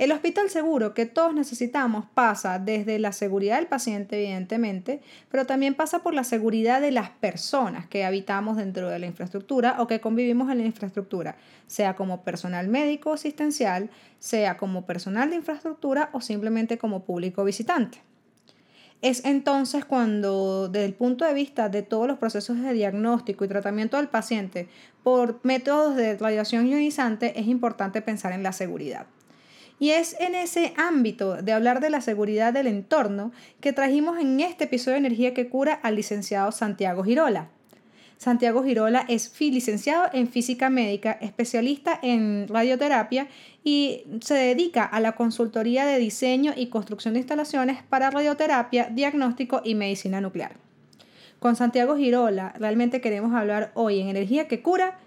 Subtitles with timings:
[0.00, 5.74] El hospital seguro que todos necesitamos pasa desde la seguridad del paciente, evidentemente, pero también
[5.74, 10.00] pasa por la seguridad de las personas que habitamos dentro de la infraestructura o que
[10.00, 11.36] convivimos en la infraestructura,
[11.66, 18.00] sea como personal médico asistencial, sea como personal de infraestructura o simplemente como público visitante.
[19.02, 23.48] Es entonces cuando, desde el punto de vista de todos los procesos de diagnóstico y
[23.48, 24.70] tratamiento del paciente
[25.02, 29.06] por métodos de radiación ionizante, es importante pensar en la seguridad.
[29.80, 34.38] Y es en ese ámbito de hablar de la seguridad del entorno que trajimos en
[34.38, 37.48] este episodio de Energía que Cura al licenciado Santiago Girola.
[38.18, 43.28] Santiago Girola es licenciado en física médica, especialista en radioterapia
[43.64, 49.62] y se dedica a la consultoría de diseño y construcción de instalaciones para radioterapia, diagnóstico
[49.64, 50.56] y medicina nuclear.
[51.38, 54.98] Con Santiago Girola realmente queremos hablar hoy en Energía que Cura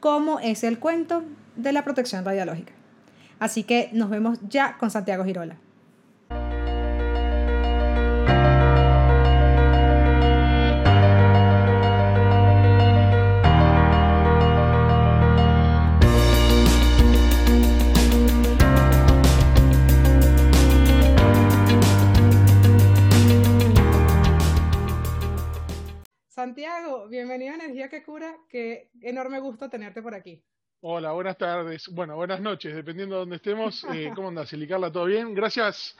[0.00, 1.24] cómo es el cuento
[1.56, 2.77] de la protección radiológica.
[3.38, 5.58] Así que nos vemos ya con Santiago Girola.
[26.28, 30.42] Santiago, bienvenido a Energía que Cura, qué enorme gusto tenerte por aquí.
[30.80, 31.88] Hola, buenas tardes.
[31.88, 33.84] Bueno, buenas noches, dependiendo de dónde estemos.
[33.92, 34.92] Eh, ¿Cómo andas, Elicarla?
[34.92, 35.34] ¿Todo bien?
[35.34, 35.96] Gracias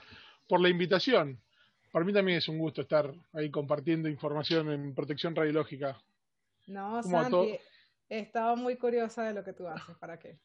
[0.47, 1.41] por la invitación.
[1.91, 6.01] Para mí también es un gusto estar ahí compartiendo información en protección radiológica.
[6.69, 7.59] No, Santi,
[8.09, 9.97] he estado muy curiosa de lo que tú haces.
[9.97, 10.39] ¿Para qué?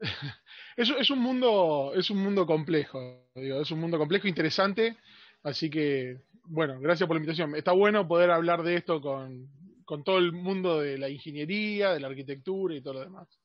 [0.76, 4.98] es, es, un mundo, es un mundo complejo, digo, es un mundo complejo, interesante.
[5.42, 7.56] Así que, bueno, gracias por la invitación.
[7.56, 9.48] Está bueno poder hablar de esto con,
[9.86, 13.38] con todo el mundo de la ingeniería, de la arquitectura y todo lo demás.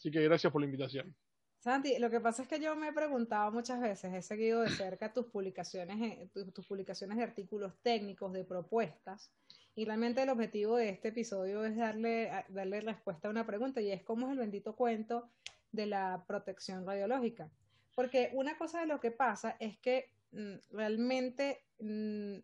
[0.00, 1.14] Así que gracias por la invitación.
[1.58, 4.70] Santi, lo que pasa es que yo me he preguntado muchas veces, he seguido de
[4.70, 9.30] cerca tus publicaciones, eh, tus, publicaciones de artículos técnicos, de propuestas,
[9.74, 13.90] y realmente el objetivo de este episodio es darle, darle respuesta a una pregunta, y
[13.90, 15.28] es cómo es el bendito cuento
[15.70, 17.50] de la protección radiológica.
[17.94, 22.38] Porque una cosa de lo que pasa es que mm, realmente mm,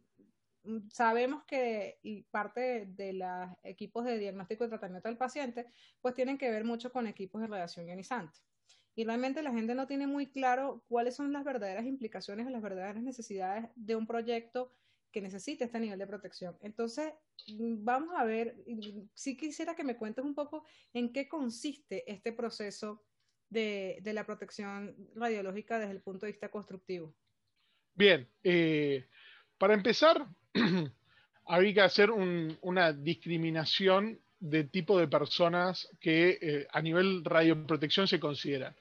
[0.91, 1.99] sabemos que
[2.31, 5.67] parte de, los equipos de diagnóstico y tratamiento del paciente,
[6.01, 8.39] pues tienen que ver mucho con equipos de radiación ionizante.
[8.95, 12.63] Y realmente la gente no tiene muy claro cuáles son las verdaderas implicaciones o las
[12.63, 14.73] verdaderas necesidades de un proyecto
[15.13, 16.57] que necesite este nivel de protección.
[16.61, 17.13] Entonces,
[17.49, 18.57] mm, vamos a ver,
[19.15, 23.05] si quisiera que me cuentes un poco en qué consiste este proceso
[23.51, 27.15] de, de la protección radiológica desde el punto de vista constructivo.
[27.95, 29.09] Bien, eh,
[29.57, 30.27] para empezar,
[31.47, 38.21] había que hacer una discriminación de tipo de personas que eh, a nivel radioprotección se
[38.21, 38.75] consideran.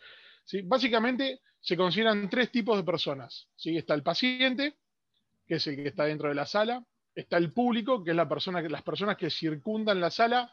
[0.66, 3.48] Básicamente se consideran tres tipos de personas.
[3.64, 4.76] Está el paciente,
[5.48, 6.84] que es el que está dentro de la sala.
[7.16, 10.52] Está el público, que es la persona, las personas que circundan la sala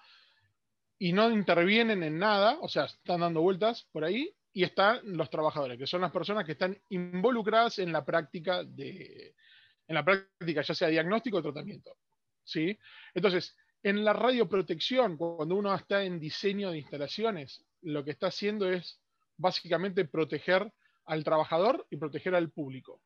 [0.99, 4.33] y no intervienen en nada, o sea, están dando vueltas por ahí.
[4.55, 9.35] Y están los trabajadores, que son las personas que están involucradas en la práctica de,
[9.89, 11.97] en la práctica, ya sea diagnóstico o tratamiento.
[12.45, 12.79] ¿sí?
[13.15, 18.71] Entonces, en la radioprotección, cuando uno está en diseño de instalaciones, lo que está haciendo
[18.71, 19.01] es
[19.37, 20.73] básicamente proteger
[21.07, 23.03] al trabajador y proteger al público.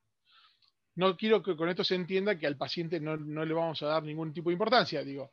[0.96, 3.86] No quiero que con esto se entienda que al paciente no, no le vamos a
[3.86, 5.02] dar ningún tipo de importancia.
[5.02, 5.32] Digo,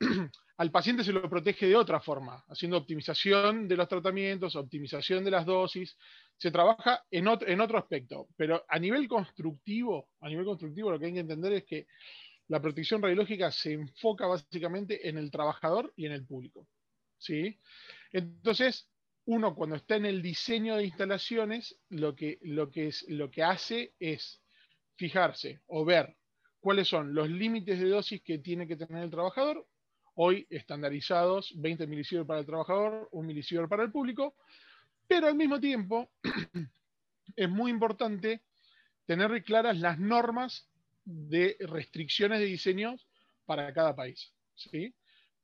[0.58, 5.30] al paciente se lo protege de otra forma, haciendo optimización de los tratamientos, optimización de
[5.30, 5.96] las dosis.
[6.36, 10.98] Se trabaja en otro, en otro aspecto, pero a nivel constructivo, a nivel constructivo lo
[10.98, 11.86] que hay que entender es que
[12.48, 16.68] la protección radiológica se enfoca básicamente en el trabajador y en el público.
[17.18, 17.58] ¿sí?
[18.12, 18.88] Entonces,
[19.24, 23.42] uno cuando está en el diseño de instalaciones, lo que, lo que, es, lo que
[23.42, 24.40] hace es
[24.96, 26.16] fijarse o ver
[26.60, 29.66] cuáles son los límites de dosis que tiene que tener el trabajador
[30.16, 34.34] hoy estandarizados, 20 milisieverts para el trabajador, 1 milisievert para el público,
[35.06, 36.10] pero al mismo tiempo
[37.36, 38.42] es muy importante
[39.04, 40.68] tener claras las normas
[41.04, 43.06] de restricciones de diseños
[43.44, 44.32] para cada país.
[44.54, 44.94] ¿sí?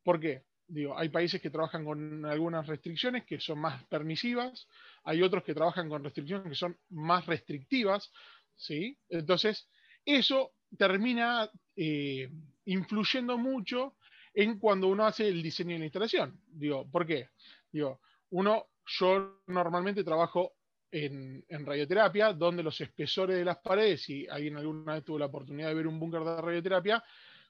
[0.02, 0.42] ¿Por qué?
[0.66, 4.66] Digo, hay países que trabajan con algunas restricciones que son más permisivas,
[5.04, 8.10] hay otros que trabajan con restricciones que son más restrictivas,
[8.56, 8.96] ¿sí?
[9.10, 9.68] Entonces,
[10.06, 12.30] eso termina eh,
[12.64, 13.96] influyendo mucho
[14.34, 16.40] en cuando uno hace el diseño de la instalación.
[16.46, 17.30] Digo, ¿por qué?
[17.70, 18.00] Digo,
[18.30, 20.54] uno, yo normalmente trabajo
[20.90, 25.68] en, radioterapia, donde los espesores de las paredes, si alguien alguna vez tuvo la oportunidad
[25.68, 27.02] de ver un búnker de radioterapia,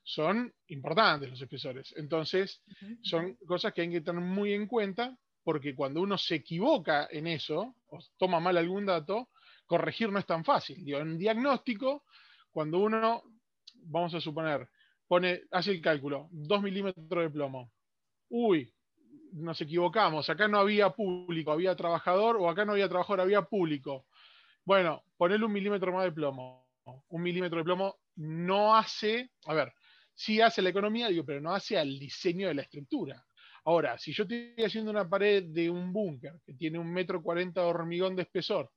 [0.05, 1.93] son importantes los espesores.
[1.97, 2.63] Entonces,
[3.03, 7.27] son cosas que hay que tener muy en cuenta, porque cuando uno se equivoca en
[7.27, 9.31] eso, o toma mal algún dato,
[9.67, 10.85] corregir no es tan fácil.
[10.85, 12.05] Digo, en diagnóstico,
[12.51, 13.23] cuando uno,
[13.75, 14.69] vamos a suponer,
[15.51, 17.73] hace el cálculo, 2 milímetros de plomo.
[18.29, 18.73] Uy,
[19.33, 24.07] nos equivocamos, acá no había público, había trabajador, o acá no había trabajador, había público.
[24.65, 26.69] Bueno, ponele un milímetro más de plomo.
[27.09, 29.73] Un milímetro de plomo no hace, a ver,
[30.15, 33.25] sí hace la economía, digo, pero no hace al diseño de la estructura.
[33.65, 37.61] Ahora, si yo estoy haciendo una pared de un búnker que tiene un metro cuarenta
[37.61, 38.71] de hormigón de espesor,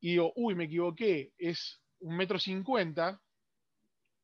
[0.00, 3.21] y digo, uy, me equivoqué, es un metro cincuenta,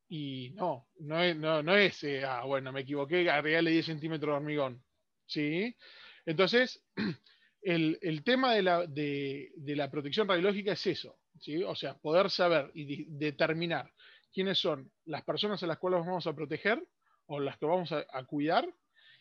[0.09, 4.37] y no, no es, no, es eh, ah, bueno, me equivoqué, agregarle 10 centímetros de
[4.37, 4.83] hormigón.
[5.27, 5.77] ¿Sí?
[6.25, 6.83] Entonces,
[7.63, 11.63] el, tema de la, de, la, protección radiológica es eso, ¿sí?
[11.63, 13.93] O sea, poder saber y determinar
[14.33, 16.83] quiénes son las personas a las cuales vamos a proteger
[17.27, 18.67] o las que vamos a, cuidar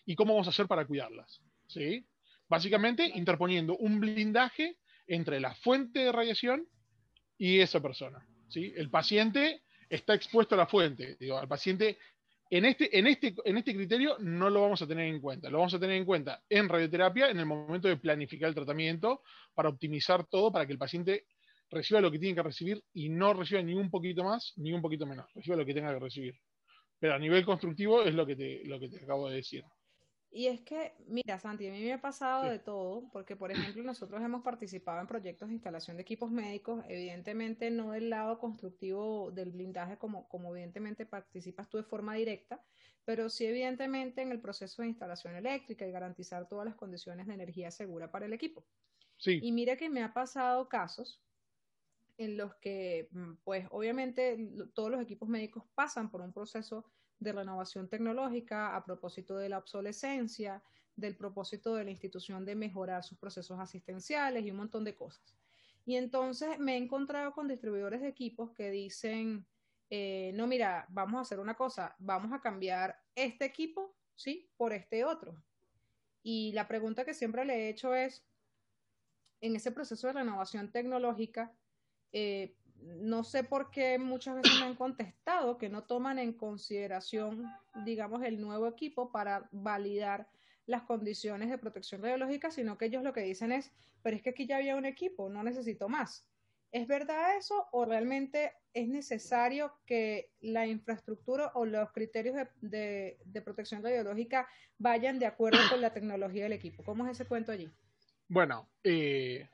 [0.06, 2.06] y cómo vamos a hacer para cuidarlas, ¿sí?
[2.48, 6.66] Básicamente, interponiendo un blindaje entre la fuente de radiación
[7.38, 8.74] y esa persona, ¿sí?
[8.78, 11.16] El paciente está expuesto a la fuente.
[11.20, 11.98] Digo, al paciente,
[12.50, 15.50] en este, en, este, en este criterio no lo vamos a tener en cuenta.
[15.50, 19.22] Lo vamos a tener en cuenta en radioterapia en el momento de planificar el tratamiento
[19.54, 21.26] para optimizar todo para que el paciente
[21.70, 24.82] reciba lo que tiene que recibir y no reciba ni un poquito más ni un
[24.82, 25.26] poquito menos.
[25.34, 26.36] Reciba lo que tenga que recibir.
[27.00, 29.64] Pero a nivel constructivo es lo que te, lo que te acabo de decir.
[30.30, 33.82] Y es que, mira, Santi, a mí me ha pasado de todo, porque por ejemplo
[33.82, 39.32] nosotros hemos participado en proyectos de instalación de equipos médicos, evidentemente no del lado constructivo
[39.32, 42.62] del blindaje como, como evidentemente participas tú de forma directa,
[43.06, 47.34] pero sí evidentemente en el proceso de instalación eléctrica y garantizar todas las condiciones de
[47.34, 48.68] energía segura para el equipo.
[49.16, 49.40] Sí.
[49.42, 51.24] Y mira que me ha pasado casos
[52.18, 54.38] en los que, mm, pues obviamente
[54.74, 56.86] todos los equipos médicos pasan por un proceso
[57.20, 60.62] de renovación tecnológica a propósito de la obsolescencia,
[60.96, 65.38] del propósito de la institución de mejorar sus procesos asistenciales y un montón de cosas.
[65.86, 69.46] Y entonces me he encontrado con distribuidores de equipos que dicen,
[69.90, 74.50] eh, no, mira, vamos a hacer una cosa, vamos a cambiar este equipo, ¿sí?
[74.58, 75.42] Por este otro.
[76.24, 78.26] Y la pregunta que siempre le he hecho es,
[79.40, 81.56] en ese proceso de renovación tecnológica,
[82.12, 87.46] eh, no sé por qué muchas veces me han contestado que no toman en consideración,
[87.86, 90.28] digamos, el nuevo equipo para validar
[90.66, 93.72] las condiciones de protección radiológica, sino que ellos lo que dicen es,
[94.04, 96.26] pero es que aquí ya había un equipo, no necesito más.
[96.72, 103.82] ¿Es verdad eso o realmente es necesario que la infraestructura o los criterios de, protección
[103.82, 104.48] radiológica
[104.78, 106.84] vayan de acuerdo con la tecnología del equipo?
[106.84, 107.72] ¿Cómo es ese cuento allí?
[108.28, 109.48] Bueno, eh,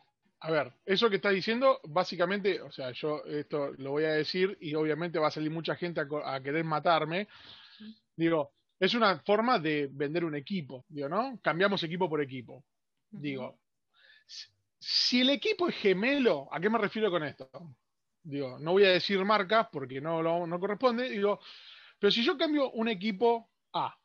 [0.44, 4.58] a ver, eso que está diciendo, básicamente, o sea, yo esto lo voy a decir
[4.60, 7.30] y obviamente va a salir mucha gente a, querer matarme.
[8.14, 11.40] Digo, es una forma de vender un equipo, digo, ¿no?
[11.42, 12.66] Cambiamos equipo por equipo.
[13.10, 13.58] Digo,
[14.78, 17.50] si el equipo es gemelo, ¿a qué me refiero con esto?
[18.22, 21.40] Digo, no voy a decir marcas porque no, no corresponde, digo,
[21.98, 23.98] pero si yo cambio un equipo A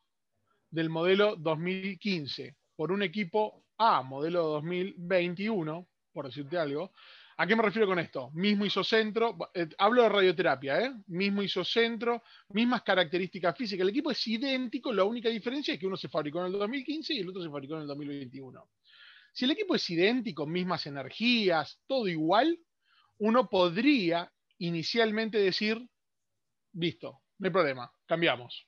[0.69, 5.85] del modelo 2015 por un equipo A modelo 2021,
[6.19, 6.91] por decirte algo.
[7.37, 8.29] ¿A qué me refiero con esto?
[8.33, 10.93] Mismo isocentro, eh, hablo de radioterapia, ¿eh?
[11.07, 13.83] Mismo isocentro, mismas características físicas.
[13.83, 17.13] El equipo es idéntico, la única diferencia es que uno se fabricó en el 2015
[17.13, 18.69] y el otro se fabricó en el 2021.
[19.31, 22.59] Si el equipo es idéntico, mismas energías, todo igual,
[23.19, 25.87] uno podría inicialmente decir,
[26.73, 28.67] listo, no hay problema, cambiamos.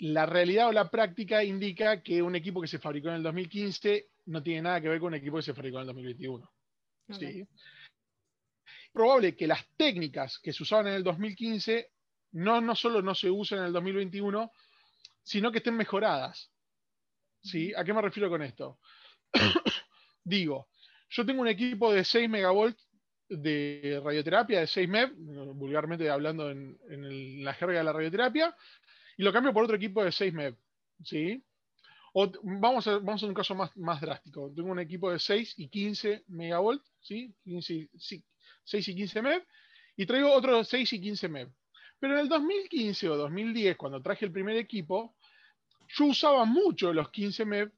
[0.00, 4.10] La realidad o la práctica indica que un equipo que se fabricó en el 2015
[4.28, 6.50] no tiene nada que ver con un equipo que se fabricó en el 2021.
[7.18, 7.48] ¿sí?
[8.92, 11.90] Probable que las técnicas que se usaban en el 2015
[12.32, 14.52] no, no solo no se usen en el 2021,
[15.22, 16.50] sino que estén mejoradas.
[17.40, 17.72] ¿sí?
[17.74, 18.78] ¿A qué me refiero con esto?
[20.24, 20.68] Digo,
[21.08, 22.86] yo tengo un equipo de 6 megavolts
[23.30, 25.14] de radioterapia, de 6 MEV,
[25.54, 28.54] vulgarmente hablando en, en, la jerga de la radioterapia,
[29.16, 30.56] y lo cambio por otro equipo de 6 MEV.
[31.02, 31.42] ¿sí?
[32.14, 34.52] Vamos, a, vamos a un caso más, más drástico.
[34.54, 37.34] Tengo un equipo de 6 y 15 megavolt, ¿sí?
[37.44, 39.42] 6 y 15 MeV,
[39.96, 41.50] y traigo otro 6 y 15 MeV.
[41.98, 45.16] Pero en el 2015 o 2010, cuando traje el primer equipo,
[45.88, 47.72] yo usaba mucho los 15 MeV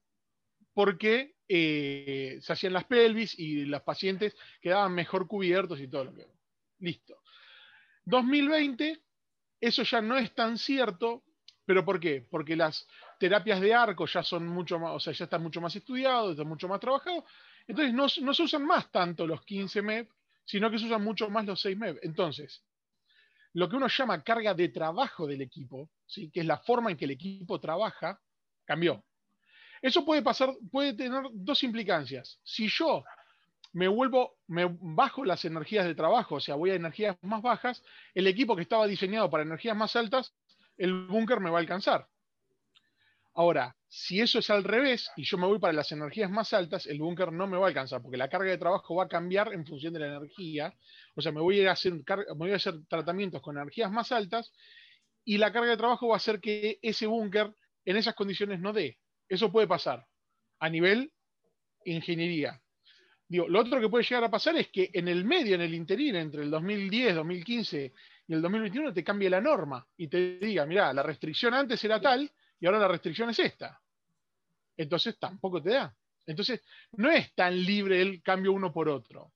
[0.74, 6.14] porque eh, se hacían las pelvis y los pacientes quedaban mejor cubiertos y todo lo
[6.14, 6.26] que.
[6.78, 7.20] Listo.
[8.04, 9.00] 2020,
[9.60, 11.24] eso ya no es tan cierto,
[11.64, 12.26] pero ¿por qué?
[12.28, 12.86] Porque las
[13.20, 16.48] terapias de arco ya son mucho más, o sea, ya están mucho más estudiados, están
[16.48, 17.22] mucho más trabajados.
[17.68, 20.08] Entonces no, se usan más tanto los 15 MEV,
[20.46, 21.98] sino que se usan mucho más los 6 MEV.
[22.02, 22.64] Entonces,
[23.52, 26.30] lo que uno llama carga de trabajo del equipo, ¿sí?
[26.30, 28.18] que es la forma en que el equipo trabaja,
[28.64, 29.04] cambió.
[29.82, 32.40] Eso puede pasar, puede tener dos implicancias.
[32.42, 33.04] Si yo
[33.74, 37.82] me vuelvo, me bajo las energías de trabajo, o sea, voy a energías más bajas,
[38.14, 40.32] el equipo que estaba diseñado para energías más altas,
[40.78, 42.08] el búnker me va a alcanzar.
[43.34, 46.86] Ahora, si eso es al revés y yo me voy para las energías más altas,
[46.86, 49.52] el búnker no me va a alcanzar porque la carga de trabajo va a cambiar
[49.52, 50.74] en función de la energía.
[51.14, 51.94] O sea, me voy a, hacer,
[52.54, 54.52] hacer tratamientos con energías más altas
[55.24, 58.72] y la carga de trabajo va a hacer que ese búnker en esas condiciones no
[58.72, 58.98] dé.
[59.28, 60.04] Eso puede pasar
[60.58, 61.12] a nivel
[61.84, 62.60] ingeniería.
[63.28, 65.74] Digo, lo otro que puede llegar a pasar es que en el medio, en el
[65.74, 67.92] interior, entre el 2010, 2015
[68.26, 72.00] y el 2021, te cambie la norma y te diga, mira, la restricción antes era
[72.00, 73.80] tal y ahora la restricción es esta.
[74.76, 75.94] Entonces tampoco te da.
[76.26, 76.62] Entonces
[76.92, 79.32] no es tan libre el cambio uno por otro.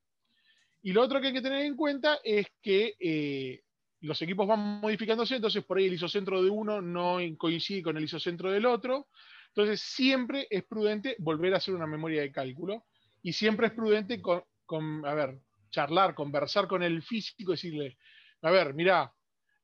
[0.83, 3.63] Y lo otro que hay que tener en cuenta es que eh,
[4.01, 8.05] los equipos van modificándose, entonces por ahí el isocentro de uno no coincide con el
[8.05, 9.09] isocentro del otro.
[9.49, 12.85] Entonces siempre es prudente volver a hacer una memoria de cálculo
[13.23, 15.39] y siempre es prudente con, a ver,
[15.71, 17.97] charlar, conversar con el físico, decirle,
[18.43, 19.13] a ver, mira,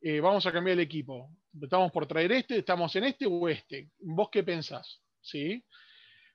[0.01, 1.31] eh, vamos a cambiar el equipo
[1.61, 3.91] estamos por traer este, estamos en este o este.
[4.01, 5.01] ¿Vos qué pensás?
[5.21, 5.65] ¿Sí?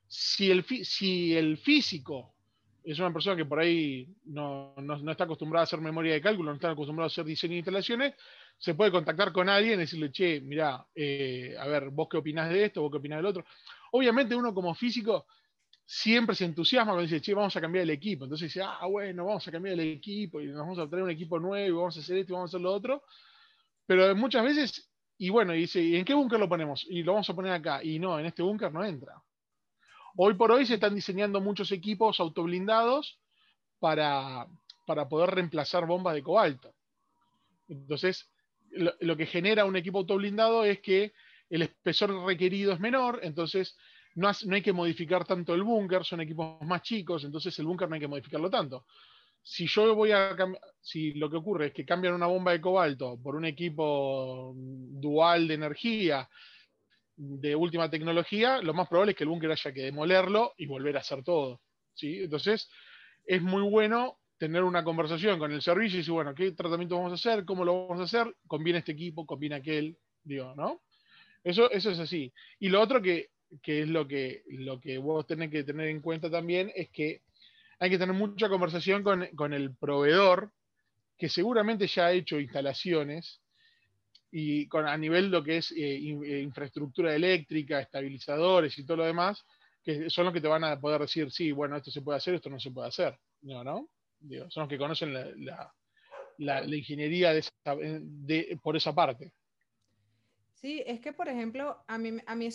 [0.08, 2.36] Si, el, si el físico
[2.84, 4.76] es una persona que por ahí no,
[5.10, 8.14] está acostumbrada a hacer memoria de cálculo, no está acostumbrada a hacer diseño de instalaciones,
[8.58, 12.50] se puede contactar con alguien y decirle, che, mira, eh, a ver, vos qué opinás
[12.50, 13.46] de esto, vos qué opinás del otro.
[13.92, 15.26] Obviamente uno como físico
[15.84, 18.26] siempre se entusiasma cuando dice, che, vamos a cambiar el equipo.
[18.26, 21.12] Entonces dice, ah, bueno, vamos a cambiar el equipo y nos vamos a traer un
[21.12, 23.04] equipo nuevo, vamos a hacer esto y vamos a hacer lo otro.
[23.88, 26.86] Pero muchas veces y bueno, dice, ¿y en qué búnker lo ponemos?
[26.90, 27.84] Y lo vamos a poner acá.
[27.84, 29.22] Y no, en este búnker no entra.
[30.18, 33.20] Hoy por hoy se están diseñando muchos equipos autoblindados
[33.80, 34.48] para,
[34.86, 36.74] para poder reemplazar bombas de cobalto.
[37.68, 38.30] Entonces,
[38.72, 41.14] lo, que genera un equipo autoblindado es que
[41.50, 43.78] el espesor requerido es menor, entonces
[44.16, 47.88] no, no hay que modificar tanto el búnker, son equipos más chicos, entonces el búnker
[47.88, 48.86] no hay que modificarlo tanto
[49.48, 50.36] si yo voy a
[50.82, 55.48] si lo que ocurre es que cambian una bomba de cobalto por un equipo dual
[55.48, 56.28] de energía
[57.16, 60.98] de última tecnología, lo más probable es que el búnker haya que demolerlo y volver
[60.98, 61.62] a hacer todo.
[61.94, 62.24] ¿sí?
[62.24, 62.68] Entonces,
[63.24, 67.12] es muy bueno tener una conversación con el servicio y decir, bueno, ¿qué tratamiento vamos
[67.12, 67.46] a hacer?
[67.46, 68.36] ¿Cómo lo vamos a hacer?
[68.48, 69.28] ¿Conviene este equipo?
[69.28, 69.96] ¿Conviene aquel?
[70.24, 70.82] Digo, ¿no?
[71.44, 72.34] Eso, eso es así.
[72.60, 73.30] Y lo otro que,
[73.62, 77.22] que es lo que, lo que vos tenés que tener en cuenta también es que
[77.80, 80.52] hay que tener mucha conversación con, el proveedor,
[81.18, 83.42] que seguramente ya ha hecho instalaciones
[84.32, 89.06] y con, a nivel lo que es eh, eh, infraestructura eléctrica, estabilizadores y todo lo
[89.06, 89.46] demás,
[89.84, 92.36] que son los que te van a poder decir, sí, bueno, esto se puede hacer,
[92.36, 93.18] esto no se puede hacer.
[93.42, 93.90] No, ¿no?
[94.50, 97.34] son los que conocen la, ingeniería
[98.62, 99.32] por esa parte.
[100.54, 102.50] Sí, es que, por ejemplo, a mí, a, mí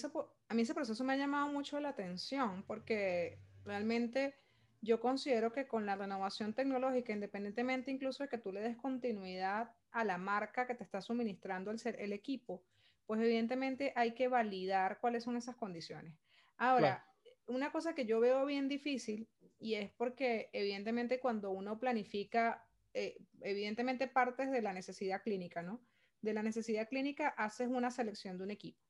[0.48, 4.34] a mí ese proceso me ha llamado mucho la atención porque realmente
[4.82, 9.70] yo considero que con la renovación tecnológica, independientemente incluso de que tú le des continuidad
[9.90, 12.62] a la marca que te está suministrando el, el equipo,
[13.06, 16.14] pues evidentemente hay que validar cuáles son esas condiciones.
[16.56, 17.04] Ahora,
[17.46, 23.18] una cosa que yo veo bien difícil y es porque evidentemente cuando uno planifica, eh,
[23.42, 25.80] evidentemente partes de la necesidad clínica, ¿no?
[26.22, 28.80] De la necesidad clínica haces una selección de un equipo.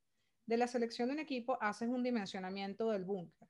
[0.46, 3.49] De la selección de un equipo haces un dimensionamiento del búnker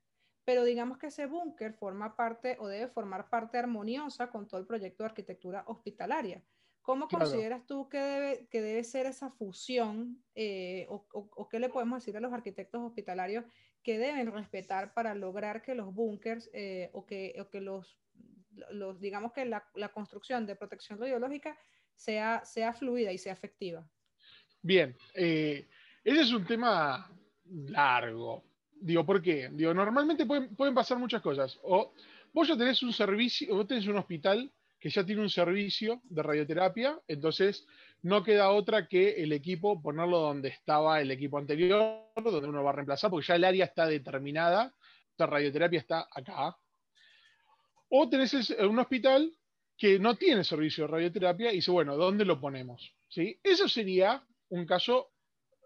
[0.51, 4.67] pero digamos que ese búnker forma parte o debe formar parte armoniosa con todo el
[4.67, 6.43] proyecto de arquitectura hospitalaria.
[6.83, 12.01] ¿Cómo consideras tú que debe, que debe ser esa fusión eh, o, qué le podemos
[12.01, 13.45] decir a los arquitectos hospitalarios
[13.85, 17.97] que deben respetar para lograr que los búnkers eh, o, que, que los,
[18.73, 21.57] los, digamos que la, la, construcción de protección radiológica
[21.95, 23.89] sea, sea fluida y sea efectiva?
[24.63, 25.69] Bien, eh,
[26.03, 27.09] ese es un tema
[27.45, 28.50] largo,
[28.81, 29.51] Digo, ¿por qué?
[29.53, 31.59] Digo, normalmente pueden, pasar muchas cosas.
[31.63, 31.93] O
[32.33, 36.23] vos ya tenés un servicio, vos tenés un hospital que ya tiene un servicio de
[36.23, 37.67] radioterapia, entonces
[38.01, 42.71] no queda otra que el equipo ponerlo donde estaba el equipo anterior, donde uno va
[42.71, 44.75] a reemplazar, porque ya el área está determinada,
[45.19, 46.57] la radioterapia está acá.
[47.91, 49.31] O tenés un hospital
[49.77, 52.95] que no tiene servicio de radioterapia y dice, bueno, ¿dónde lo ponemos?
[53.09, 53.39] ¿Sí?
[53.43, 55.11] Eso sería un caso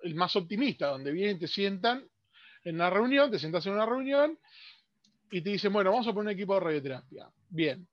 [0.03, 2.05] el más optimista, donde vienen, te sientan
[2.65, 4.39] en una reunión, te sentás en una reunión
[5.31, 7.29] y te dicen, bueno, vamos a poner un equipo de radioterapia.
[7.49, 7.87] Bien,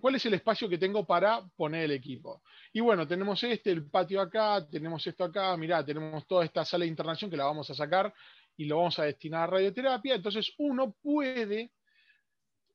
[0.00, 2.42] ¿cuál es el espacio que tengo para poner el equipo?
[2.72, 6.84] Y bueno, tenemos este, el patio acá, tenemos esto acá, mirá, tenemos toda esta sala
[6.84, 8.12] de internación que la vamos a sacar
[8.56, 10.14] y lo vamos a destinar a radioterapia.
[10.14, 11.70] Entonces uno puede,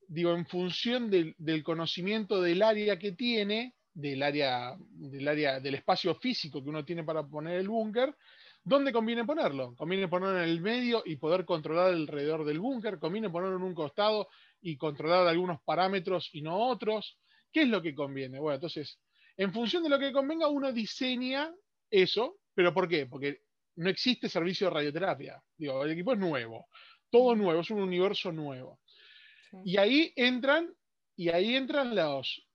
[0.08, 5.76] digo, en función del, del conocimiento del área que tiene, del área, del área, del
[5.76, 8.16] espacio físico que uno tiene para poner el búnker,
[8.64, 9.76] ¿Dónde conviene ponerlo?
[9.76, 13.74] Conviene ponerlo en el medio y poder controlar alrededor del búnker, conviene ponerlo en un
[13.74, 14.28] costado
[14.62, 17.18] y controlar algunos parámetros y no otros.
[17.52, 18.40] ¿Qué es lo que conviene?
[18.40, 19.00] Bueno, entonces,
[19.36, 21.52] en función de lo que convenga, uno diseña
[21.90, 23.08] eso, pero ¿por qué?
[23.08, 23.42] Porque
[23.78, 25.42] no existe servicio de radioterapia.
[25.58, 26.68] Digo, el equipo es nuevo,
[27.10, 28.80] todo nuevo, es un universo nuevo.
[29.66, 30.72] Y ahí entran,
[31.16, 32.48] y ahí entran los,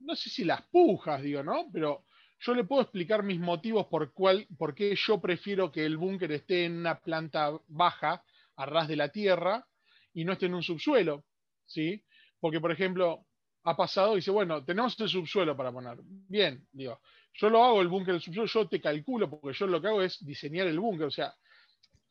[0.00, 1.70] no sé si las pujas, digo, ¿no?
[1.72, 2.04] Pero
[2.40, 6.32] yo le puedo explicar mis motivos por, cuál, por qué yo prefiero que el búnker
[6.32, 8.22] esté en una planta baja,
[8.56, 9.66] a ras de la tierra,
[10.12, 11.24] y no esté en un subsuelo,
[11.66, 12.04] ¿sí?
[12.40, 13.26] Porque, por ejemplo,
[13.64, 15.98] ha pasado dice, bueno, tenemos el subsuelo para poner.
[16.02, 17.00] Bien, digo,
[17.34, 20.02] yo lo hago el búnker del subsuelo, yo te calculo, porque yo lo que hago
[20.02, 21.06] es diseñar el búnker.
[21.06, 21.34] O sea,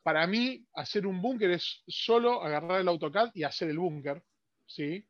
[0.01, 4.21] para mí, hacer un búnker es solo agarrar el AutoCAD y hacer el búnker,
[4.65, 5.05] ¿sí?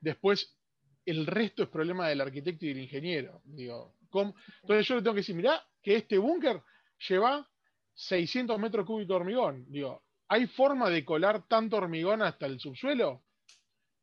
[0.00, 0.56] Después,
[1.04, 3.42] el resto es problema del arquitecto y del ingeniero.
[3.44, 6.62] Digo, entonces yo le tengo que decir, mirá, que este búnker
[7.08, 7.48] lleva
[7.94, 9.64] 600 metros cúbicos de hormigón.
[9.68, 13.22] Digo, ¿hay forma de colar tanto hormigón hasta el subsuelo?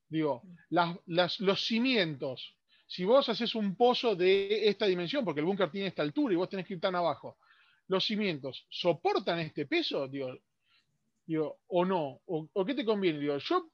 [0.10, 2.56] Digo, los cimientos,
[2.88, 6.38] si vos haces un pozo de esta dimensión, porque el búnker tiene esta altura y
[6.38, 7.38] vos tenés que ir tan abajo,
[7.88, 10.08] ¿los cimientos soportan este peso?
[10.08, 10.36] Digo,
[11.25, 13.20] digo o no, o, qué te conviene?
[13.20, 13.70] Digo, yo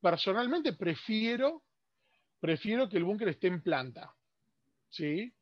[0.00, 1.62] personalmente prefiero,
[2.38, 4.14] prefiero que el búnker esté en planta.
[4.90, 5.32] ¿Sí?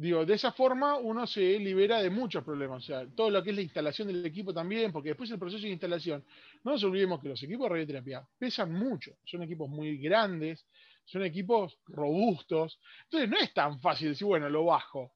[0.00, 2.82] Digo, de esa forma uno se libera de muchos problemas.
[2.82, 5.64] O sea, todo lo que es la instalación del equipo también, porque después el proceso
[5.64, 6.24] de instalación,
[6.64, 10.64] no nos olvidemos que los equipos de radioterapia pesan mucho, son equipos muy grandes,
[11.04, 12.80] son equipos robustos.
[13.04, 15.12] Entonces no es tan fácil decir, bueno, lo bajo.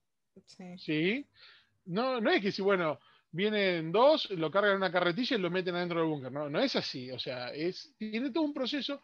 [0.76, 1.26] Sí.
[1.86, 3.00] No, no es que si, bueno,
[3.30, 6.30] vienen dos, lo cargan en una carretilla y lo meten adentro del búnker.
[6.30, 7.10] No, no es así.
[7.10, 9.00] O sea, es, tiene todo un proceso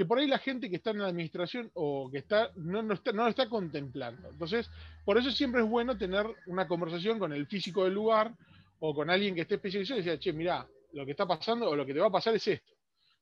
[0.00, 2.94] que por ahí la gente que está en la administración o que está no, no,
[2.94, 4.30] está, no lo está contemplando.
[4.30, 4.66] Entonces,
[5.04, 8.32] por eso siempre es bueno tener una conversación con el físico del lugar
[8.78, 11.76] o con alguien que esté especializado y decir, che, mira, lo que está pasando o
[11.76, 12.72] lo que te va a pasar es esto.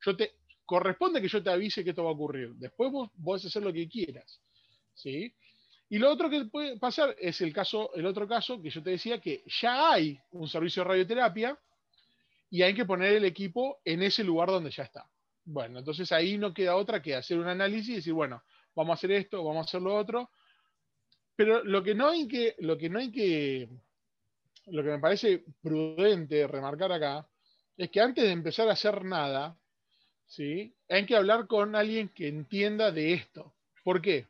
[0.07, 2.51] Yo te, corresponde que yo te avise que esto va a ocurrir.
[2.51, 4.41] Después vos podés hacer lo que quieras.
[4.95, 5.35] ¿sí?
[5.89, 8.91] Y lo otro que puede pasar es el caso, el otro caso que yo te
[8.91, 11.59] decía que ya hay un servicio de radioterapia
[12.53, 15.11] y hay que poner el equipo en ese lugar donde ya está.
[15.51, 18.43] Bueno, entonces ahí no queda otra que hacer un análisis y decir, bueno,
[18.75, 20.31] vamos a hacer esto, vamos a hacer lo otro.
[21.37, 23.67] Pero lo que no hay que, lo que no hay que,
[24.67, 27.27] lo que me parece prudente remarcar acá,
[27.79, 29.59] es que antes de empezar a hacer nada,
[30.27, 30.75] ¿sí?
[30.87, 33.55] hay que hablar con alguien que entienda de esto.
[33.83, 34.27] ¿Por qué?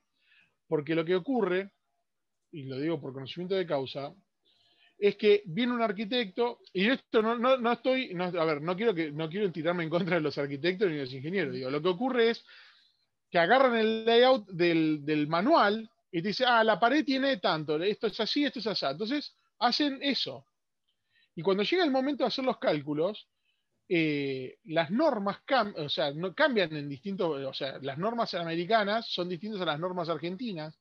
[0.69, 1.73] Porque lo que ocurre,
[2.53, 4.15] y lo digo por conocimiento de causa,
[4.99, 8.95] es que viene un arquitecto, y esto no, no, no estoy, a ver, no quiero,
[8.95, 11.81] que, no quiero tirarme en contra de los arquitectos ni de los ingenieros, digo, lo
[11.81, 12.45] que ocurre es
[13.31, 18.09] que agarran el layout del, manual y te dice, ah, la pared tiene tanto, esto
[18.09, 18.87] es así, esto es así.
[18.87, 20.47] Entonces, hacen eso.
[21.37, 23.29] Y cuando llega el momento de hacer los cálculos,
[23.89, 25.39] eh, las normas
[25.77, 29.79] o sea, no, cambian en distintos, o sea, las normas americanas son distintas a las
[29.79, 30.79] normas argentinas.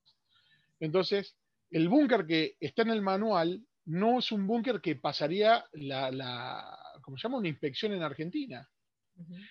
[0.80, 1.36] Entonces,
[1.70, 6.80] el búnker que está en el manual no es un búnker que pasaría la, la,
[7.02, 7.38] ¿cómo se llama?
[7.38, 8.68] Una inspección en Argentina.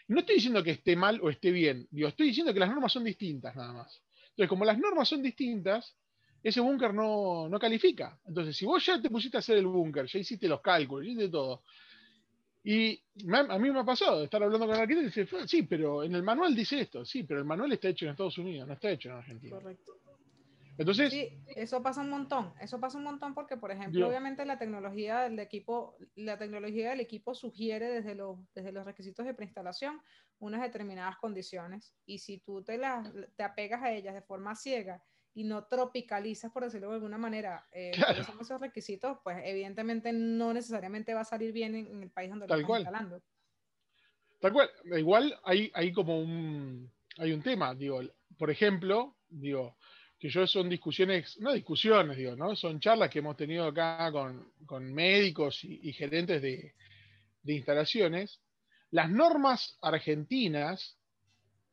[0.07, 2.92] No estoy diciendo que esté mal o esté bien, digo, estoy diciendo que las normas
[2.92, 4.01] son distintas nada más.
[4.31, 5.96] Entonces, como las normas son distintas,
[6.42, 8.20] ese búnker no, no, califica.
[8.27, 11.12] Entonces, si vos ya te pusiste a hacer el búnker, ya hiciste los cálculos, ya
[11.12, 11.62] hiciste todo,
[12.68, 13.01] y
[13.33, 16.03] a mí me ha pasado de estar hablando con el arquitecto y dice, sí, pero
[16.03, 18.75] en el manual dice esto, sí, pero el manual está hecho en Estados Unidos, no
[18.75, 19.57] está hecho en Argentina.
[19.57, 19.92] Correcto.
[20.78, 22.52] Entonces, sí, eso pasa un montón.
[22.60, 27.00] Eso pasa un montón porque, por ejemplo, obviamente la tecnología del equipo, la tecnología del
[27.00, 30.00] equipo sugiere desde los, desde los requisitos de preinstalación
[30.38, 31.94] unas determinadas condiciones.
[32.04, 35.02] Y si tú te, las, te apegas a ellas de forma ciega
[35.34, 37.92] y no tropicalizas, por decirlo de alguna manera, eh,
[38.40, 42.54] esos requisitos, pues evidentemente no necesariamente va a salir bien en, el país donde lo
[42.54, 43.22] estás instalando.
[44.40, 44.70] Tal cual.
[44.96, 48.00] Igual hay, hay como un, hay un tema, digo,
[48.38, 49.76] por ejemplo, digo,
[50.18, 52.57] que yo son discusiones, no discusiones, digo, ¿no?
[52.57, 56.74] Son charlas que hemos tenido acá con, médicos y, gerentes de,
[57.44, 58.40] instalaciones.
[58.90, 60.96] Las normas argentinas,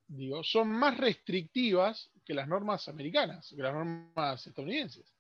[0.08, 5.14] digo, son más restrictivas que las normas americanas, que las normas estadounidenses.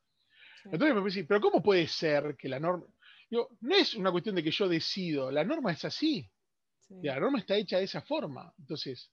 [0.65, 2.85] Entonces me decir, pero ¿cómo puede ser que la norma...
[3.29, 6.29] Digo, no es una cuestión de que yo decido, la norma es así.
[7.01, 8.53] La norma está hecha de esa forma.
[8.59, 9.09] Entonces,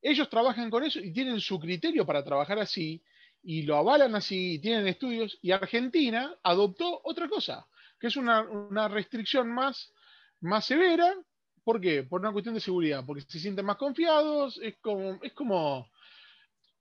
[0.00, 3.02] ellos trabajan con eso y tienen su criterio para trabajar así
[3.44, 7.66] y lo avalan así, y tienen estudios, y Argentina adoptó otra cosa,
[8.00, 9.92] que es una, restricción más,
[10.40, 11.14] más severa.
[11.62, 12.02] ¿Por qué?
[12.02, 15.88] Por una cuestión de seguridad, porque se sienten más confiados, es como, es como,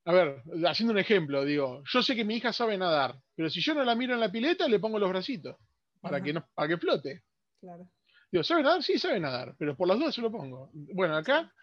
[0.05, 3.61] a ver, haciendo un ejemplo, digo, yo sé que mi hija sabe nadar, pero si
[3.61, 5.57] yo no la miro en la pileta, le pongo los bracitos
[6.01, 7.23] para, que, no, para que flote.
[7.59, 7.87] Claro.
[8.31, 8.83] Digo, ¿sabe nadar?
[8.83, 10.69] Sí, sabe nadar, pero por las dudas se lo pongo.
[10.73, 11.53] Bueno, acá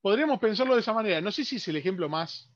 [0.00, 1.20] podríamos pensarlo de esa manera.
[1.20, 2.50] No sé si es el ejemplo más,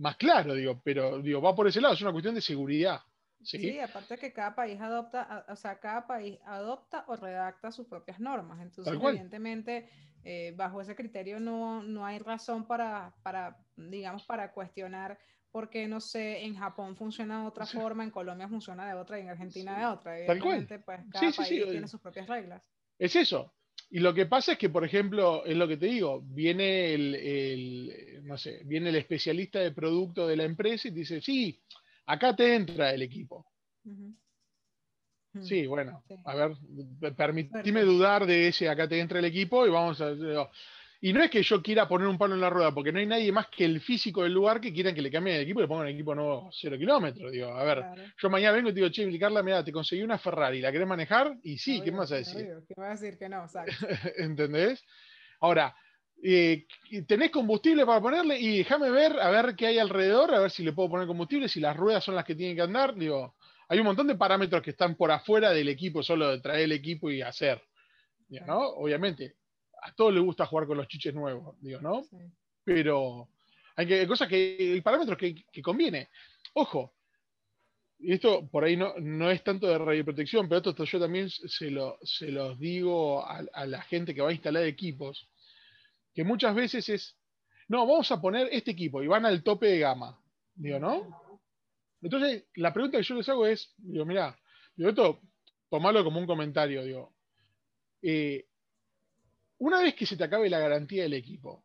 [0.00, 3.00] más claro, digo, pero digo, va por ese lado, es una cuestión de seguridad.
[3.42, 8.18] Sí, aparte que cada país adopta, o sea, cada país adopta o redacta sus propias
[8.18, 8.60] normas.
[8.60, 9.88] Entonces, evidentemente,
[10.24, 15.18] eh, bajo ese criterio no, no hay razón para, para, digamos, para cuestionar
[15.50, 19.18] por qué, no sé, en Japón funciona de otra forma, en Colombia funciona de otra
[19.18, 20.18] y en Argentina de otra.
[20.18, 22.62] Evidentemente, pues cada país tiene sus propias reglas.
[22.98, 23.52] Es eso.
[23.92, 28.20] Y lo que pasa es que, por ejemplo, es lo que te digo, viene el,
[28.22, 31.60] no sé, viene el especialista de producto de la empresa y te dice, sí,
[32.06, 33.46] acá te entra el equipo.
[35.42, 36.52] Sí, bueno, a ver,
[37.16, 40.12] permíteme dudar de ese acá te entra el equipo y vamos a...
[41.02, 43.06] Y no es que yo quiera poner un palo en la rueda, porque no hay
[43.06, 45.62] nadie más que el físico del lugar que quieran que le cambien el equipo y
[45.62, 47.32] le pongan un equipo nuevo cero kilómetros.
[47.32, 50.18] Digo, a ver, yo mañana vengo y te digo, che, Carla, mira, te conseguí una
[50.18, 51.36] Ferrari, ¿la querés manejar?
[51.42, 52.46] Y sí, ¿qué me vas a decir?
[52.68, 53.46] ¿Qué me vas a decir que no?
[54.18, 54.84] ¿Entendés?
[55.40, 55.74] Ahora,
[56.22, 56.66] eh,
[57.06, 58.38] ¿tenés combustible para ponerle?
[58.38, 61.48] Y déjame ver, a ver qué hay alrededor, a ver si le puedo poner combustible,
[61.48, 62.94] si las ruedas son las que tienen que andar.
[62.94, 63.36] Digo,
[63.68, 66.72] hay un montón de parámetros que están por afuera del equipo, solo de traer el
[66.72, 67.62] equipo y hacer.
[68.46, 68.58] ¿no?
[68.60, 69.36] Obviamente,
[69.82, 72.02] a todos les gusta jugar con los chiches nuevos, digo, ¿no?
[72.64, 73.28] Pero
[73.76, 76.08] hay, que, cosas que, hay parámetros que, conviene.
[76.54, 76.94] Ojo,
[77.98, 81.70] y esto por ahí no, no es tanto de radioprotección, pero esto, yo también se,
[81.70, 85.28] lo, se los digo a, la gente que va a instalar equipos,
[86.14, 87.16] que muchas veces es,
[87.68, 90.20] no, vamos a poner este equipo y van al tope de gama,
[90.54, 91.40] digo, ¿no?
[92.02, 94.38] Entonces, la pregunta que yo les hago es, digo, mira,
[94.74, 95.20] digo, esto,
[95.68, 97.14] tomarlo como un comentario, digo,
[98.02, 98.46] eh,
[99.60, 101.64] una vez que se te acabe la garantía del equipo,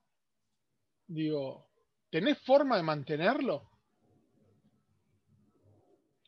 [1.08, 1.69] digo,
[2.10, 3.69] ¿tenés forma de mantenerlo?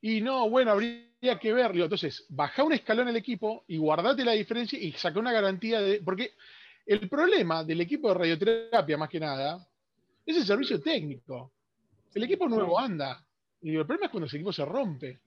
[0.02, 1.84] Y no, bueno, habría que verlo.
[1.84, 6.02] Entonces, baja un escalón el equipo y guardate la diferencia y saca una garantía de.
[6.02, 6.36] Porque
[6.86, 9.68] el problema del equipo de radioterapia, más que nada,
[10.26, 11.52] es el servicio técnico.
[12.14, 13.26] El equipo nuevo anda.
[13.62, 15.20] Y el problema es cuando ese equipo se rompe.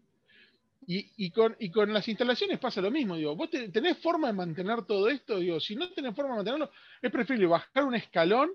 [0.87, 1.57] Y, con,
[1.93, 5.77] las instalaciones pasa lo mismo, digo, vos tenés forma de mantener todo esto, digo, si
[5.77, 8.51] no tenés forma de mantenerlo, es preferible bajar un escalón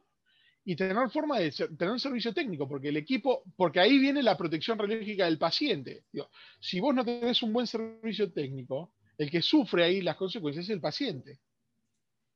[0.66, 4.36] y tener forma de tener un servicio técnico, porque el equipo, porque ahí viene la
[4.36, 6.06] protección radiológica del paciente.
[6.12, 10.66] Digo, si vos no tenés un buen servicio técnico, el que sufre ahí las consecuencias
[10.66, 11.40] es el paciente.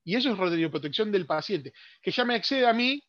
[0.03, 3.03] Y eso es radioprotección del paciente, que ya me excede a mí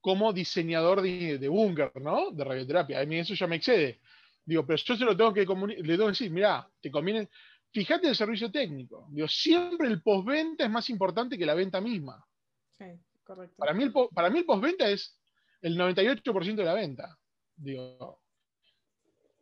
[0.00, 2.30] como diseñador de, de búnker, ¿no?
[2.32, 3.00] De radioterapia.
[3.00, 4.00] A mí eso ya me excede.
[4.44, 7.28] Digo, pero yo se lo tengo que le tengo que decir, mira, te conviene,
[7.72, 9.06] fíjate el servicio técnico.
[9.10, 12.24] Digo, siempre el postventa es más importante que la venta misma.
[12.70, 12.84] Sí,
[13.22, 13.56] correcto.
[13.56, 15.20] Para mí el, para mí el postventa es
[15.60, 17.16] el 98% de la venta.
[17.54, 18.20] Digo,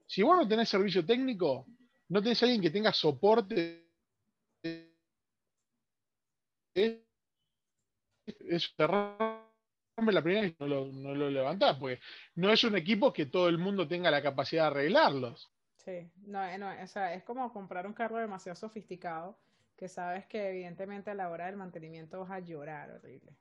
[0.06, 1.66] si vos no tenés servicio técnico,
[2.08, 3.88] no tenés alguien que tenga soporte,
[6.74, 6.98] es,
[8.26, 8.74] es
[10.06, 12.00] la primera vez no lo, no lo levantás, porque
[12.34, 15.50] no es un equipo que todo el mundo tenga la capacidad de arreglarlos.
[15.76, 19.38] Sí, no, eh, no, o sea, es como comprar un carro demasiado sofisticado
[19.76, 23.34] que sabes que evidentemente a la hora del mantenimiento vas a llorar horrible.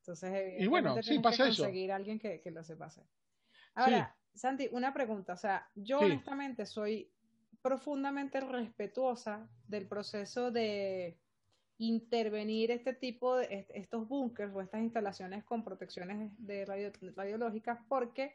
[0.00, 3.04] Entonces, y bueno, sí, pasa que conseguir a alguien que, que, lo sepa hacer.
[3.74, 7.10] Ahora, Santi, una pregunta, o sea, yo honestamente soy
[7.62, 11.18] profundamente respetuosa del proceso de
[11.78, 18.34] intervenir este tipo de estos búnkers o estas instalaciones con protecciones de radiológicas porque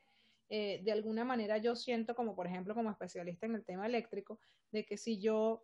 [0.50, 4.40] eh, de alguna manera yo siento como por ejemplo como especialista en el tema eléctrico
[4.72, 5.64] de que si yo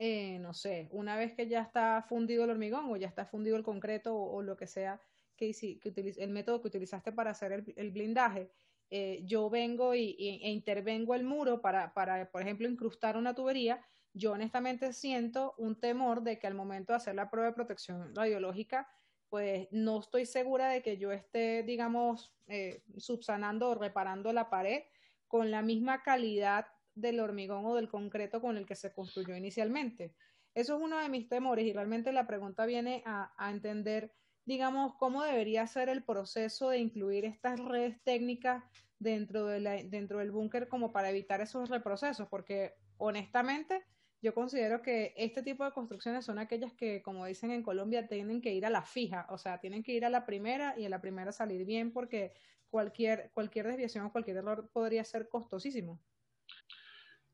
[0.00, 3.56] eh, no sé una vez que ya está fundido el hormigón o ya está fundido
[3.56, 5.00] el concreto o, lo que sea
[5.36, 8.50] que, que el método que utilizaste para hacer el, blindaje
[8.90, 13.80] eh, yo vengo y, e intervengo el muro para, para por ejemplo incrustar una tubería
[14.14, 18.14] yo honestamente siento un temor de que al momento de hacer la prueba de protección
[18.14, 18.88] radiológica,
[19.28, 24.84] pues no estoy segura de que yo esté, digamos, eh, subsanando o reparando la pared
[25.26, 30.14] con la misma calidad del hormigón o del concreto con el que se construyó inicialmente.
[30.54, 34.12] Eso es uno de mis temores y realmente la pregunta viene a, entender,
[34.44, 38.62] digamos, cómo debería ser el proceso de incluir estas redes técnicas
[39.00, 43.84] dentro, de dentro del búnker como para evitar esos reprocesos, porque honestamente
[44.24, 48.40] yo considero que este tipo de construcciones son aquellas que, como dicen en Colombia, tienen
[48.40, 50.88] que ir a la fija, o sea, tienen que ir a la primera y a
[50.88, 52.32] la primera salir bien porque
[52.70, 56.00] cualquier, cualquier desviación o cualquier error podría ser costosísimo.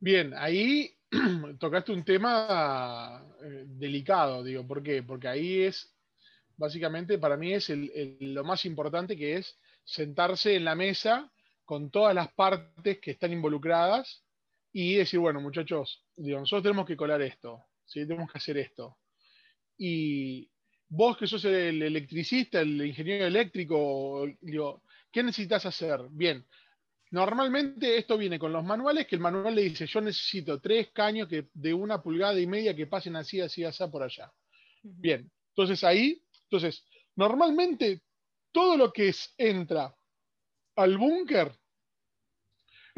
[0.00, 0.92] Bien, ahí
[1.60, 5.04] tocaste un tema eh, delicado, digo, ¿por qué?
[5.04, 5.94] Porque ahí es,
[6.56, 11.30] básicamente, para mí es lo más importante que es sentarse en la mesa
[11.64, 14.24] con todas las partes que están involucradas
[14.72, 18.06] y decir, bueno, muchachos, nosotros tenemos que colar esto, ¿sí?
[18.06, 18.98] tenemos que hacer esto.
[19.76, 20.50] Y,
[20.90, 26.00] vos que sos el electricista, el ingeniero eléctrico, digo, ¿qué necesitas hacer?
[26.10, 26.44] Bien,
[27.12, 31.28] normalmente esto viene con los manuales, que el manual le dice, yo necesito tres caños
[31.28, 34.30] que, de una pulgada y media que pasen así, así, así por allá.
[34.82, 38.02] Bien, entonces ahí, entonces, normalmente
[38.50, 39.94] todo lo que es, entra
[40.74, 41.52] al búnker,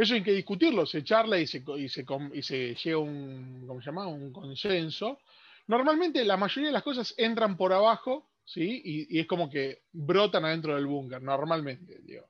[0.03, 5.19] eso hay que discutirlo, se charla y se, llega a un, consenso.
[5.67, 8.81] Normalmente la mayoría de las cosas entran por abajo, ¿sí?
[8.85, 12.27] Y, es como que brotan adentro del búnker, normalmente, digo.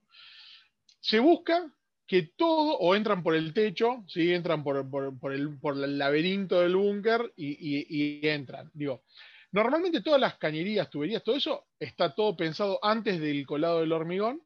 [1.01, 1.73] Se busca
[2.07, 4.33] que todo, o entran por el techo, ¿sí?
[4.33, 9.03] Entran por, el, por el, laberinto del búnker y, y entran, digo.
[9.51, 14.43] Normalmente todas las cañerías, tuberías, todo eso está todo pensado antes del colado del hormigón,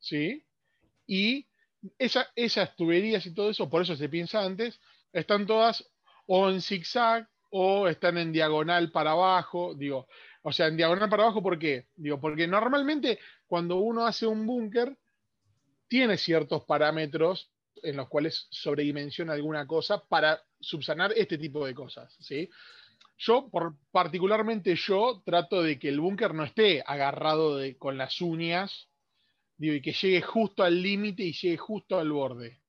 [0.00, 0.44] ¿sí?
[1.06, 1.46] Y
[1.98, 4.80] esas tuberías y todo eso, por eso se piensa antes,
[5.12, 5.84] están todas
[6.26, 10.08] o en zigzag o están en diagonal para abajo, digo,
[10.42, 11.88] o sea, en diagonal para abajo, ¿por qué?
[11.94, 14.96] Digo, porque normalmente cuando uno hace un búnker,
[15.88, 22.16] tiene ciertos parámetros en los cuales sobredimensiona alguna cosa para subsanar este tipo de cosas,
[22.20, 22.48] ¿sí?
[23.18, 28.88] Yo, por, particularmente yo, trato de que el búnker no esté agarrado con las uñas,
[29.56, 32.60] digo, y que llegue justo al límite y llegue justo al borde.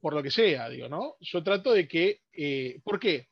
[0.00, 1.16] Por lo que sea, digo, ¿no?
[1.20, 3.28] Yo trato de que, eh, ¿por qué?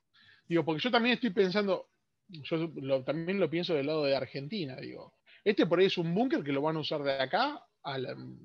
[0.48, 1.88] Digo, porque yo también estoy pensando,
[2.28, 5.14] yo también lo pienso del lado de Argentina, digo.
[5.44, 7.98] Este por ahí es un búnker que lo van a usar de acá a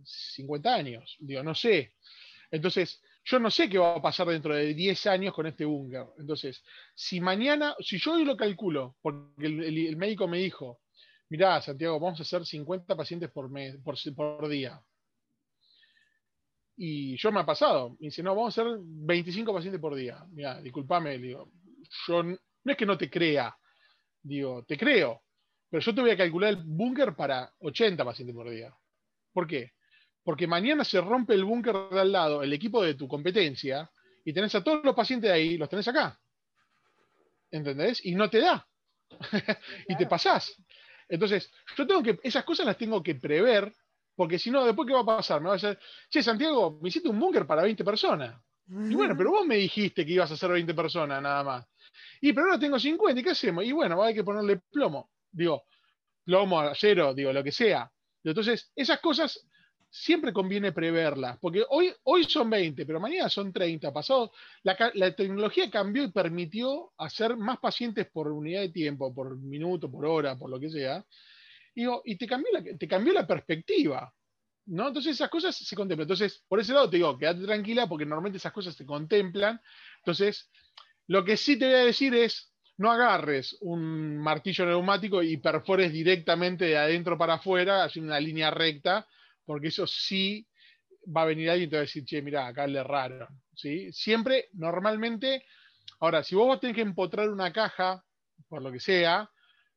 [0.04, 1.94] 50 años, digo, no sé.
[2.52, 6.08] Entonces, yo no sé qué va a pasar dentro de 10 años con este búnker.
[6.18, 6.64] Entonces,
[6.96, 10.82] si mañana, si yo hoy lo calculo, porque el, médico me dijo,
[11.30, 14.82] mirá, Santiago, vamos a hacer 50 pacientes por, mes, por, día.
[16.76, 17.92] Y yo me ha pasado.
[17.92, 20.26] Me dice, no, vamos a hacer 25 pacientes por día.
[20.32, 21.52] Mira, discúlpame, digo,
[22.08, 23.56] yo no es que no te crea,
[24.22, 25.24] digo, te creo,
[25.70, 28.74] pero yo te voy a calcular el búnker para 80 pacientes por día.
[29.32, 29.74] ¿Por qué?
[30.30, 33.90] porque mañana se rompe el búnker de al lado, el equipo de tu competencia,
[34.24, 36.20] y tenés a todos los pacientes ahí, los tenés acá.
[37.50, 38.06] ¿Entendés?
[38.06, 38.68] Y no te da.
[39.88, 40.56] y te pasás.
[41.10, 43.74] Entonces, yo tengo que, esas cosas las tengo que prever,
[44.16, 45.42] porque si no, después, ¿qué va a pasar?
[45.42, 45.78] Me va a decir,
[46.10, 48.40] che, Santiago, me hiciste un búnker para 20 personas.
[48.72, 51.66] Y bueno, pero vos me dijiste que ibas a hacer 20 personas nada más.
[52.22, 53.66] Y pero ahora tengo 50, ¿y qué hacemos?
[53.66, 55.10] Y bueno, hay que ponerle plomo.
[55.32, 55.64] Digo,
[56.24, 57.92] plomo, acero, digo, lo que sea.
[58.24, 59.44] Entonces, esas cosas
[59.90, 63.92] siempre conviene preverlas, porque hoy, hoy son 20, pero mañana son 30.
[63.92, 64.32] Pasado,
[64.64, 70.06] la, tecnología cambió y permitió hacer más pacientes por unidad de tiempo, por minuto, por
[70.06, 71.06] hora, por lo que sea.
[71.76, 74.14] y te cambió la, te cambió la perspectiva.
[74.70, 74.88] ¿no?
[74.88, 76.06] Entonces esas cosas se contemplan.
[76.06, 79.60] Entonces, por ese lado te digo, quédate tranquila porque normalmente esas cosas se contemplan.
[79.98, 80.50] Entonces,
[81.08, 85.92] lo que sí te voy a decir es, no agarres un martillo neumático y perfores
[85.92, 89.08] directamente de adentro para afuera, haciendo una línea recta,
[89.50, 90.48] porque eso sí
[91.08, 93.28] va a venir alguien y te va a decir, che, mira, acá le erraron.
[93.56, 93.92] ¿sí?
[93.92, 95.44] Siempre, normalmente,
[96.02, 98.06] ahora, si vos tenés que empotrar una caja,
[98.48, 99.28] por lo que sea,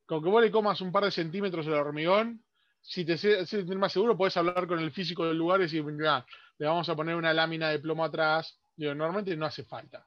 [0.05, 2.45] con que vos le comas un par de centímetros del hormigón,
[2.83, 6.27] si te sientes más seguro, puedes hablar con el físico del lugar y decir, mira,
[6.59, 8.61] le vamos a poner una lámina de plomo atrás.
[8.77, 10.07] Normalmente no hace falta.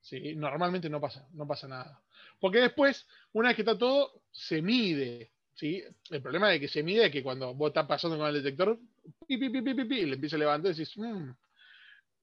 [0.00, 0.36] ¿sí?
[0.36, 2.00] Normalmente no pasa, no pasa nada.
[2.38, 5.32] Porque después, una vez que está todo, se mide.
[5.54, 5.82] ¿sí?
[6.10, 8.78] El problema de que se mide es que cuando vos estás pasando con el detector,
[9.28, 11.30] le empieza a levantar y decís, mm,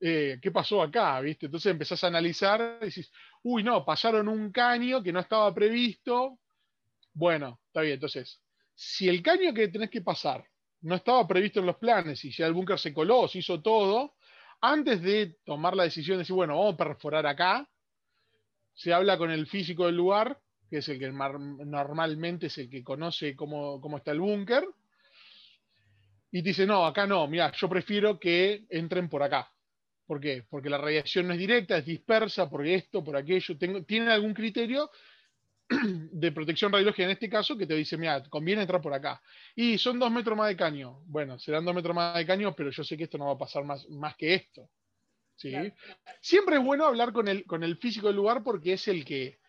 [0.01, 1.19] eh, ¿qué pasó acá?
[1.21, 1.47] ¿Viste?
[1.47, 3.11] Entonces empezás a analizar y decís,
[3.43, 6.39] uy, no, pasaron un caño que no estaba previsto.
[7.13, 8.41] Bueno, está bien, entonces,
[8.75, 10.45] si el caño que tenés que pasar
[10.81, 14.15] no estaba previsto en los planes y ya el búnker se coló, se hizo todo,
[14.61, 17.69] antes de tomar la decisión de decir, bueno, vamos a perforar acá,
[18.73, 20.39] se habla con el físico del lugar
[20.69, 24.67] que es el que normalmente es el que conoce cómo, está el búnker,
[26.31, 29.51] y dice, no, acá no, mira, yo prefiero que entren por acá.
[30.05, 30.43] ¿Por qué?
[30.49, 33.57] Porque la radiación no es directa, es dispersa, por esto, por aquello.
[33.57, 34.89] Tengo, ¿Tienen algún criterio
[35.69, 39.21] de protección radiológica en este caso que te dice, mira, conviene entrar por acá?
[39.55, 41.01] Y son dos metros más de caño.
[41.05, 43.37] Bueno, serán dos metros más de caño, pero yo sé que esto no va a
[43.37, 44.69] pasar más, más que esto.
[45.35, 45.53] ¿sí?
[46.21, 49.39] Siempre es bueno hablar con el, con el físico del lugar porque es el que,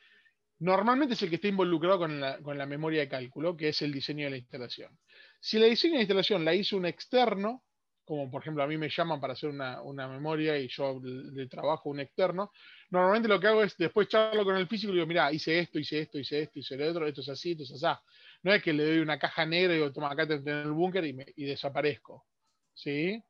[0.61, 4.27] normalmente es el que está involucrado con la, memoria de cálculo, que es el diseño
[4.27, 4.97] de la instalación.
[5.41, 7.65] Si la diseño de instalación la hizo un externo,
[8.05, 11.91] como por ejemplo a mí me llaman para hacer una, memoria y yo le, trabajo
[11.91, 12.51] un externo,
[12.91, 15.79] normalmente lo que hago es después charlo con el físico y digo, mira, hice esto,
[15.79, 18.01] hice esto, hice esto, hice lo otro, esto es así, esto es así.
[18.43, 21.05] No es que le doy una caja negra y digo, toma acá en el búnker
[21.05, 22.27] y, y, desaparezco.
[22.75, 23.23] ¿Sí?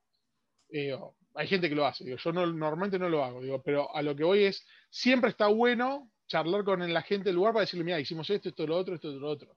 [0.71, 0.97] Eh,
[1.35, 4.17] hay gente que lo hace, yo no, normalmente no lo hago, digo, pero a lo
[4.17, 8.01] que voy es, siempre está bueno charlar con la gente del lugar para decirle, mira,
[8.01, 9.57] hicimos esto, esto, lo otro, esto, lo otro.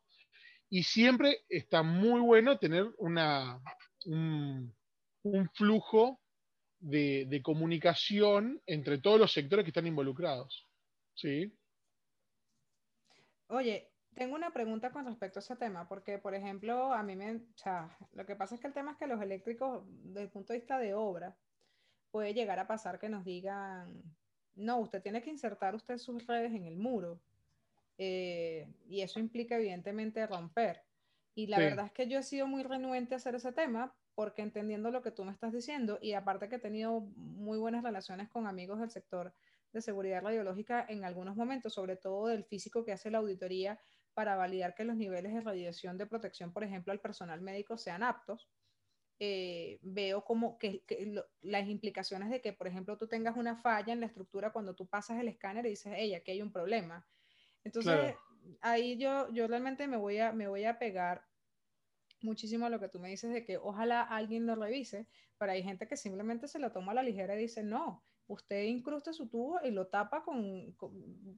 [0.73, 3.61] Y siempre está muy bueno tener una,
[4.07, 4.73] un,
[5.53, 6.19] flujo
[6.79, 10.67] de, comunicación entre todos los sectores que están involucrados.
[11.13, 11.55] ¿Sí?
[13.49, 17.35] Oye, tengo una pregunta con respecto a ese tema, porque, por ejemplo, a mí me.
[17.35, 20.31] O sea, lo que pasa es que el tema es que los eléctricos, desde el
[20.31, 21.37] punto de vista de obra,
[22.09, 24.01] puede llegar a pasar que nos digan,
[24.55, 27.21] no, usted tiene que insertar usted sus redes en el muro.
[27.97, 30.81] Eh, y eso implica, evidentemente, romper.
[31.35, 34.43] Y la verdad es que yo he sido muy renuente a hacer ese tema, porque
[34.43, 38.29] entendiendo lo que tú me estás diciendo, y aparte que he tenido muy buenas relaciones
[38.29, 39.33] con amigos del sector
[39.71, 43.79] de seguridad radiológica en algunos momentos, sobre todo del físico que hace la auditoría
[44.13, 48.03] para validar que los niveles de radiación de protección, por ejemplo, al personal médico sean
[48.03, 48.47] aptos.
[49.19, 50.83] Eh, veo como que,
[51.41, 54.85] las implicaciones de que, por ejemplo, tú tengas una falla en la estructura cuando tú
[54.87, 57.07] pasas el escáner y dices, hey, aquí hay un problema.
[57.63, 58.15] Entonces,
[58.61, 61.25] ahí yo, yo realmente me voy, a, me voy a pegar
[62.21, 65.63] muchísimo a lo que tú me dices de que ojalá alguien lo revise, pero hay
[65.63, 69.27] gente que simplemente se lo toma a la ligera y dice, no, usted incrusta su
[69.27, 70.73] tubo y lo tapa con,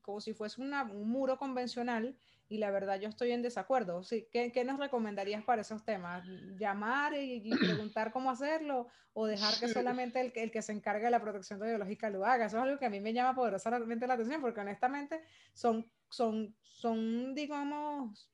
[0.02, 4.04] como si fuese un muro convencional y la verdad yo estoy en desacuerdo.
[4.04, 6.24] Sí, ¿qué, ¿qué, nos recomendarías para esos temas?
[6.60, 11.12] ¿Llamar y, preguntar cómo hacerlo o dejar que solamente el, el, que se encargue de
[11.12, 12.46] la protección radiológica lo haga?
[12.46, 16.56] Eso es algo que a mí me llama poderosamente la atención porque honestamente son, son,
[16.62, 18.30] son digamos,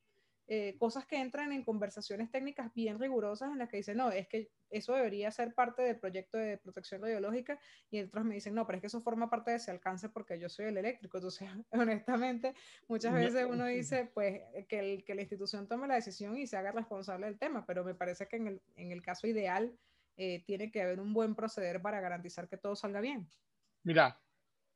[0.48, 4.28] eh, cosas que entran en conversaciones técnicas bien rigurosas en las que dicen, no, es
[4.28, 7.58] que eso debería ser parte del proyecto de protección radiológica
[7.90, 10.40] y otros me dicen, no, pero es que eso forma parte de ese alcance porque
[10.40, 11.20] yo soy el eléctrico.
[11.20, 12.54] Entonces, honestamente,
[12.88, 16.58] muchas veces uno dice, pues, que, el, que la institución tome la decisión y se
[16.58, 19.74] haga responsable del tema, pero me parece que en el, en el caso ideal
[20.18, 23.30] eh, tiene que haber un buen proceder para garantizar que todo salga bien.
[23.84, 24.20] Mira,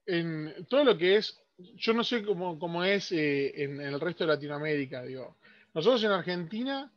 [0.06, 4.24] en todo lo que es, yo no sé cómo, cómo es eh, en el resto
[4.24, 5.38] de Latinoamérica, digo,
[5.74, 6.92] nosotros en Argentina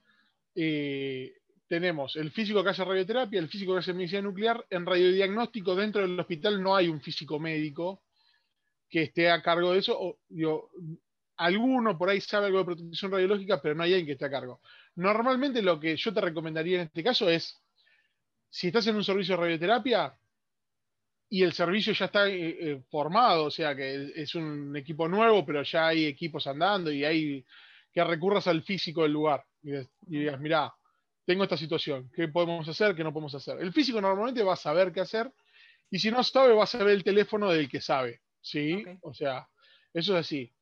[0.54, 1.34] eh,
[1.68, 4.64] tenemos el físico que hace radioterapia, el físico que hace medicina nuclear.
[4.70, 8.02] En radiodiagnóstico dentro del hospital no hay un físico médico
[8.88, 10.18] que esté a cargo de eso.
[11.36, 14.30] alguno por ahí sabe algo de protección radiológica, pero no hay alguien que esté a
[14.30, 14.60] cargo.
[14.94, 17.60] Normalmente lo que yo te recomendaría en este caso es,
[18.48, 20.16] si estás en un servicio de radioterapia
[21.30, 25.44] y el servicio ya está eh, eh, formado, o sea que es un equipo nuevo,
[25.44, 27.44] pero ya hay equipos andando y hay
[27.92, 30.72] que recurras al físico del lugar y, digas, mira,
[31.26, 33.60] tengo esta situación, ¿qué podemos hacer, qué no podemos hacer?
[33.60, 35.30] El físico normalmente va a saber qué hacer
[35.90, 38.84] y si no sabe, va a saber el teléfono del que sabe, ¿sí?
[39.02, 39.48] O sea,
[39.92, 40.52] eso es así.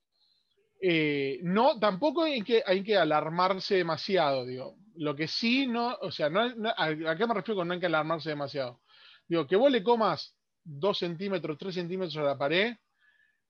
[0.80, 4.76] Eh, no, tampoco hay que, hay que alarmarse demasiado, digo.
[4.96, 6.40] Lo que sí no, o sea, no,
[6.76, 8.80] ¿a qué me refiero con no hay que alarmarse demasiado?
[9.28, 10.35] Digo, que vos le comas
[10.66, 12.76] dos centímetros, tres centímetros a la pared,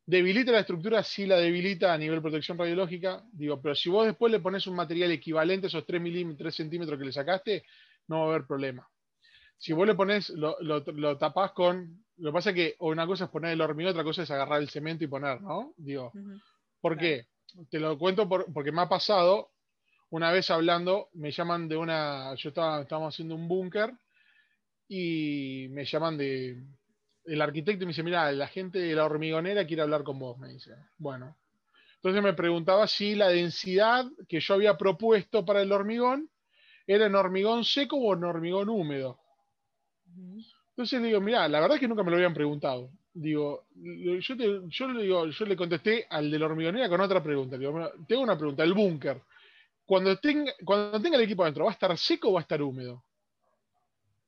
[0.04, 4.30] debilita la estructura, sí la debilita a nivel protección radiológica, digo, pero si vos después
[4.30, 7.64] le pones un material equivalente a esos 3 milímetros, centímetros que le sacaste,
[8.06, 8.88] no va a haber problema.
[9.58, 13.24] Si vos le pones, lo, lo, tapás con, lo que pasa es que una cosa
[13.24, 15.72] es poner el hormigón, otra cosa es agarrar el cemento y poner, ¿no?
[15.76, 16.12] Digo,
[16.80, 17.26] ¿por qué?
[17.70, 19.50] Te lo cuento porque me ha pasado,
[20.10, 23.92] una vez hablando, me llaman de una, yo estaba, estábamos haciendo un búnker
[24.88, 26.62] y me llaman de,
[27.26, 30.48] el arquitecto me dice, mira, la gente de la hormigonera quiere hablar con vos, me
[30.48, 30.74] dice.
[30.98, 31.36] Bueno.
[31.96, 36.30] Entonces me preguntaba si la densidad que yo había propuesto para el hormigón
[36.86, 39.18] era en hormigón seco o en hormigón húmedo.
[40.70, 42.90] Entonces le digo, mira, la verdad es que nunca me lo habían preguntado.
[43.12, 44.36] Digo, yo,
[44.68, 47.56] yo, le, digo, yo le contesté al de la hormigonera con otra pregunta.
[47.56, 49.22] Digo, tengo una pregunta, el búnker.
[49.84, 52.60] Cuando tenga, cuando tenga el equipo adentro, ¿va a estar seco o va a estar
[52.60, 53.02] húmedo?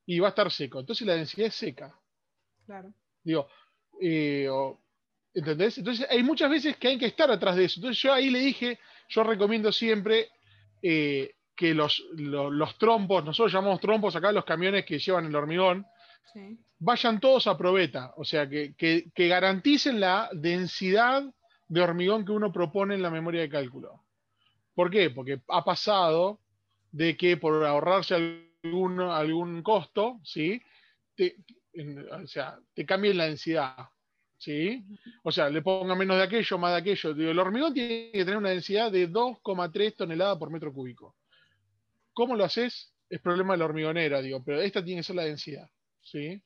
[0.06, 0.80] Y va a estar seco.
[0.80, 1.94] Entonces la densidad es seca.
[2.68, 2.92] Claro.
[3.24, 3.48] Digo,
[3.98, 4.46] eh,
[5.32, 5.78] ¿entendés?
[5.78, 7.80] Entonces hay muchas veces que hay que estar atrás de eso.
[7.80, 8.78] Entonces yo ahí le dije,
[9.08, 10.28] yo recomiendo siempre
[10.82, 15.86] eh, que los, los, trompos, nosotros llamamos trompos acá los camiones que llevan el hormigón,
[16.78, 21.24] vayan todos a probeta, o sea, que, que, garanticen la densidad
[21.68, 24.04] de hormigón que uno propone en la memoria de cálculo.
[24.74, 25.08] ¿Por qué?
[25.08, 26.38] Porque ha pasado
[26.92, 30.60] de que por ahorrarse algún, algún costo, ¿sí?
[32.12, 33.76] O sea, te cambien la densidad.
[34.36, 34.84] ¿Sí?
[35.24, 37.10] O sea, le ponga menos de aquello, más de aquello.
[37.10, 41.16] el hormigón tiene que tener una densidad de 2,3 toneladas por metro cúbico.
[42.12, 42.94] ¿Cómo lo haces?
[43.10, 45.68] Es problema de la hormigonera, digo, pero esta tiene que ser la densidad.
[46.02, 46.40] ¿sí?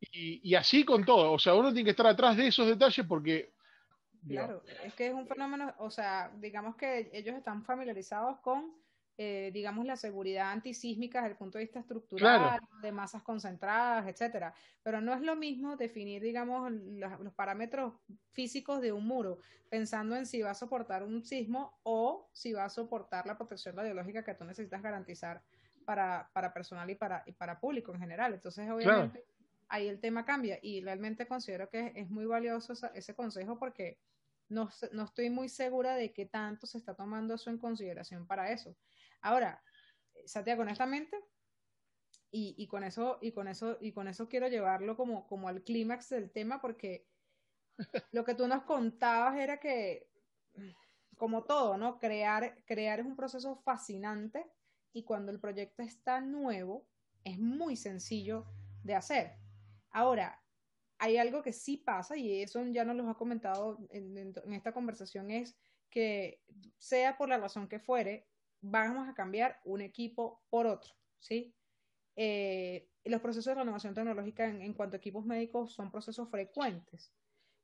[0.00, 1.32] Y, así con todo.
[1.32, 3.52] O sea, uno tiene que estar atrás de esos detalles porque.
[4.26, 8.74] Claro, es que es un fenómeno, o sea, digamos que ellos están familiarizados con
[9.22, 14.54] eh, digamos, la seguridad antisísmica desde el punto de vista estructural, de masas concentradas, etcétera.
[14.82, 17.92] Pero no es lo mismo definir, digamos, los parámetros
[18.30, 19.36] físicos de un muro,
[19.68, 23.76] pensando en si va a soportar un sismo o si va a soportar la protección
[23.76, 25.42] radiológica que tú necesitas garantizar
[25.84, 28.32] para, para personal y para, y para público en general.
[28.32, 29.26] Entonces, obviamente,
[29.68, 33.98] ahí el tema cambia y realmente considero que es muy valioso ese consejo porque
[34.48, 38.50] no, no estoy muy segura de qué tanto se está tomando eso en consideración para
[38.50, 38.74] eso.
[39.20, 39.62] Ahora,
[40.24, 41.16] Santiago, honestamente,
[42.30, 45.62] y, y, con eso, y con eso, y con eso quiero llevarlo como, como al
[45.62, 47.08] clímax del tema, porque
[48.12, 50.08] lo que tú nos contabas era que,
[51.16, 51.98] como todo, ¿no?
[51.98, 54.46] Crear, crear es un proceso fascinante
[54.92, 56.88] y cuando el proyecto está nuevo,
[57.24, 58.46] es muy sencillo
[58.82, 59.36] de hacer.
[59.90, 60.42] Ahora,
[60.98, 64.72] hay algo que sí pasa, y eso ya nos lo ha comentado en, en esta
[64.72, 65.58] conversación, es
[65.88, 66.42] que
[66.78, 68.29] sea por la razón que fuere,
[68.60, 71.54] vamos a cambiar un equipo por otro, ¿sí?
[72.16, 77.12] Eh, los procesos de renovación tecnológica en, cuanto a equipos médicos son procesos frecuentes.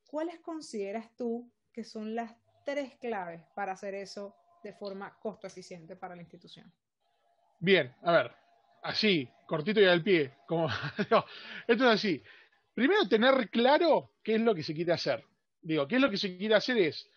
[0.06, 2.34] ¿Cuáles consideras tú que son las
[2.64, 6.72] tres claves para hacer eso de forma costo eficiente para la institución?
[7.58, 8.32] Bien, a ver,
[8.82, 10.68] así, cortito y al pie, como
[10.98, 11.24] esto
[11.66, 12.22] es así.
[12.74, 15.24] Primero tener claro qué es lo que se quiere hacer.
[15.60, 17.10] Digo, qué es lo que se quiere hacer es,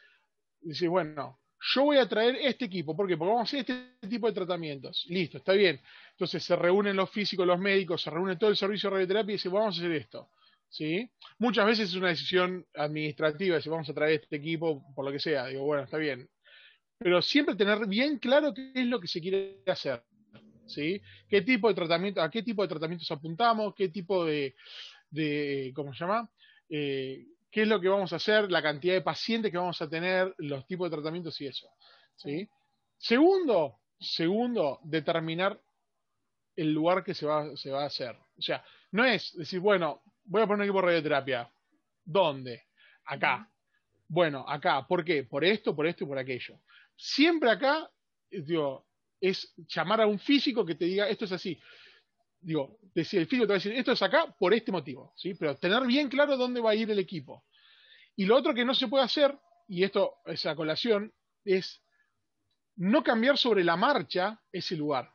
[0.61, 2.95] dice, bueno, yo voy a traer este equipo.
[2.95, 3.17] ¿Por qué?
[3.17, 5.05] Porque vamos a hacer este tipo de tratamientos.
[5.09, 5.79] Listo, está bien.
[6.11, 9.35] Entonces se reúnen los físicos, los médicos, se reúne todo el servicio de radioterapia y
[9.35, 10.29] dice, vamos a hacer esto.
[10.69, 11.09] ¿Sí?
[11.39, 15.19] Muchas veces es una decisión administrativa, dice, vamos a traer este equipo por lo que
[15.19, 15.47] sea.
[15.47, 16.29] Digo, bueno, está bien.
[16.97, 20.03] Pero siempre tener bien claro qué es lo que se quiere hacer.
[20.67, 21.01] ¿Sí?
[21.27, 23.73] ¿Qué tipo de tratamiento, a qué tipo de tratamientos apuntamos?
[23.75, 24.55] ¿Qué tipo de,
[25.09, 26.29] de ¿cómo se llama?
[26.69, 29.89] Eh, qué es lo que vamos a hacer, la cantidad de pacientes que vamos a
[29.89, 31.67] tener, los tipos de tratamientos y eso.
[32.15, 32.49] ¿sí?
[32.97, 35.59] Segundo, segundo, determinar
[36.55, 38.15] el lugar que se va, se va a hacer.
[38.37, 41.49] O sea, no es decir, bueno, voy a poner un equipo de radioterapia.
[42.03, 42.63] ¿Dónde?
[43.05, 43.49] Acá.
[44.07, 44.85] Bueno, acá.
[44.87, 45.23] ¿Por qué?
[45.23, 46.59] Por esto, por esto y por aquello.
[46.95, 47.89] Siempre acá,
[48.29, 48.85] digo,
[49.21, 51.59] es llamar a un físico que te diga, esto es así
[52.41, 55.33] digo, decir, el físico te va a decir, esto es acá por este motivo, ¿sí?
[55.33, 57.45] Pero tener bien claro dónde va a ir el equipo.
[58.15, 59.37] Y lo otro que no se puede hacer,
[59.67, 61.13] y esto es a colación,
[61.45, 61.81] es
[62.75, 65.11] no cambiar sobre la marcha ese lugar.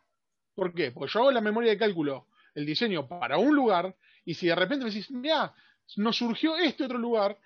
[0.55, 0.93] ¿Por qué?
[0.93, 4.55] Porque yo hago la memoria de cálculo, el diseño para un lugar, y si de
[4.55, 5.55] repente me decís, mira,
[5.97, 7.39] nos surgió este otro lugar,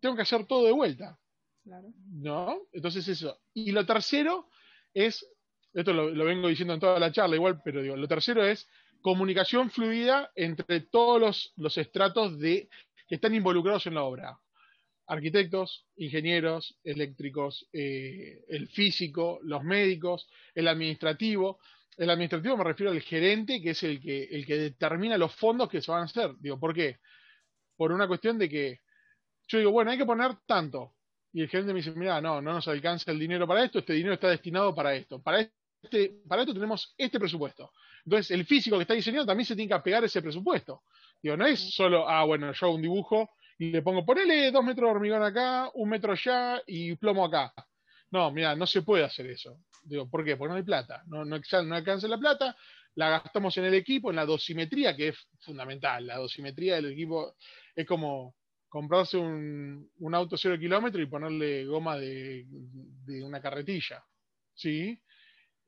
[0.00, 1.18] tengo que hacer todo de vuelta.
[1.62, 1.88] Claro.
[2.10, 2.62] ¿No?
[2.72, 3.40] Entonces eso.
[3.54, 4.48] Y lo tercero
[4.94, 5.26] es,
[5.72, 8.68] esto lo, lo, vengo diciendo en toda la charla igual, pero digo, lo tercero es
[9.02, 12.68] comunicación fluida entre todos los, estratos de,
[13.06, 14.38] que están involucrados en la obra.
[15.06, 21.58] Arquitectos, ingenieros, eléctricos, eh, el físico, los médicos, el administrativo.
[21.96, 25.68] El administrativo me refiero al gerente, que es el que, el que determina los fondos
[25.68, 26.32] que se van a hacer.
[26.38, 26.98] Digo, ¿por qué?
[27.76, 28.80] Por una cuestión de que
[29.48, 30.94] yo digo, bueno, hay que poner tanto.
[31.32, 33.94] Y el gerente me dice, mira, no, no nos alcanza el dinero para esto, este
[33.94, 35.22] dinero está destinado para esto.
[35.22, 35.48] Para,
[35.82, 37.72] este, para esto tenemos este presupuesto.
[38.04, 40.82] Entonces, el físico que está diseñando también se tiene que apegar a ese presupuesto.
[41.22, 44.64] Digo, no es solo, ah, bueno, yo hago un dibujo y le pongo, ponele dos
[44.64, 47.52] metros de hormigón acá, un metro allá y plomo acá.
[48.10, 49.60] No, mira, no se puede hacer eso.
[49.84, 50.36] Digo, ¿por qué?
[50.36, 51.02] Porque no hay plata.
[51.06, 52.56] No, no, alcanza la plata,
[52.94, 56.06] la gastamos en el equipo, en la dosimetría, que es fundamental.
[56.06, 57.36] La dosimetría del equipo
[57.74, 58.34] es como
[58.68, 62.46] comprarse un, un auto cero kilómetro y ponerle goma de
[63.22, 64.02] una carretilla.
[64.54, 65.00] ¿Sí?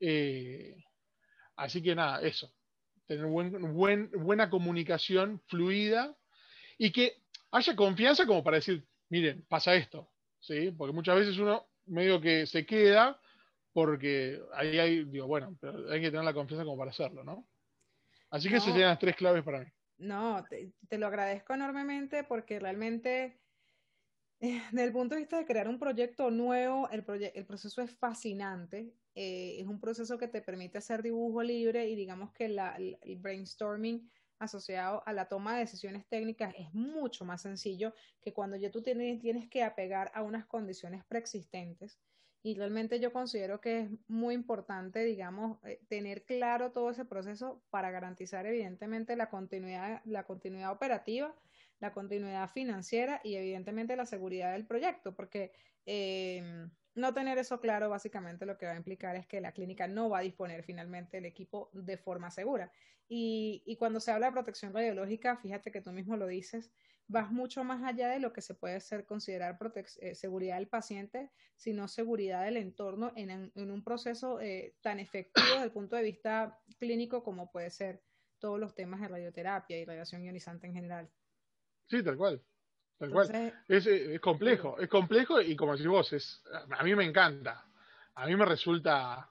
[0.01, 0.75] Eh,
[1.61, 2.51] Así que nada, eso.
[3.05, 6.17] Tener buen, buena comunicación fluida
[6.77, 7.21] y que
[7.51, 10.09] haya confianza como para decir, miren, pasa esto.
[10.39, 10.71] ¿sí?
[10.71, 13.19] Porque muchas veces uno medio que se queda
[13.73, 17.47] porque ahí hay, digo, bueno, pero hay que tener la confianza como para hacerlo, ¿no?
[18.31, 19.67] Así que esas serían las tres claves para mí.
[19.99, 23.39] No, te, te lo agradezco enormemente porque realmente
[24.39, 27.95] eh, desde el punto de vista de crear un proyecto nuevo, el, el proceso es
[27.95, 28.95] fascinante.
[29.15, 34.09] Eh, es un proceso que te permite hacer dibujo libre y digamos que el, brainstorming
[34.39, 38.81] asociado a la toma de decisiones técnicas es mucho más sencillo que cuando ya tú
[38.81, 41.99] tienes, tienes que apegar a unas condiciones preexistentes.
[42.43, 47.61] Y realmente yo considero que es muy importante, digamos, eh, tener claro todo ese proceso
[47.69, 51.35] para garantizar evidentemente la continuidad, la continuidad operativa
[51.81, 55.51] la continuidad financiera y evidentemente la seguridad del proyecto, porque
[55.85, 59.87] eh, no tener eso claro básicamente lo que va a implicar es que la clínica
[59.87, 62.71] no va a disponer finalmente el equipo de forma segura.
[63.07, 66.71] Y, y, cuando se habla de protección radiológica, fíjate que tú mismo lo dices,
[67.11, 69.59] vas mucho más allá de lo que se puede ser considerar
[69.99, 75.47] eh, seguridad del paciente, sino seguridad del entorno en, en un proceso eh, tan efectivo
[75.51, 78.01] desde el punto de vista clínico como puede ser
[78.39, 81.11] todos los temas de radioterapia y radiación ionizante en general.
[81.87, 82.41] Sí, tal cual.
[83.01, 83.53] Tal cual.
[83.67, 87.65] Es, es, complejo, es complejo y como decís vos, es, a mí me encanta.
[88.13, 89.27] A mí me resulta.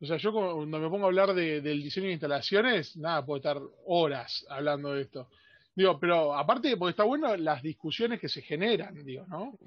[0.00, 3.36] O sea, yo cuando me pongo a hablar de, del diseño de instalaciones, nada, puedo
[3.36, 3.56] estar
[3.86, 5.28] horas hablando de esto.
[5.76, 9.60] Digo, pero aparte, porque está bueno las discusiones que se generan, digo, ¿no?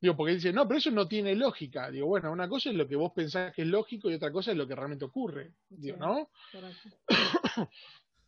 [0.00, 1.90] Digo, porque dice, no, pero eso no tiene lógica.
[1.90, 4.52] Digo, bueno, una cosa es lo que vos pensás que es lógico y otra cosa
[4.52, 5.52] es lo que realmente ocurre.
[5.68, 6.30] Digo, ¿no?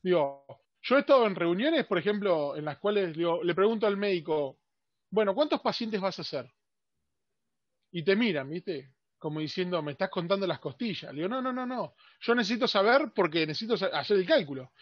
[0.03, 0.45] digo,
[0.83, 4.59] yo he estado en reuniones, por ejemplo, en las cuales digo, le pregunto al médico,
[5.11, 6.51] bueno, ¿cuántos pacientes vas a hacer?
[7.93, 8.93] Y te miran, ¿viste?
[9.19, 11.13] Como diciendo, me estás contando las costillas.
[11.13, 11.95] Le digo, no, no, no, no.
[12.21, 14.73] Yo necesito saber porque necesito hacer el cálculo.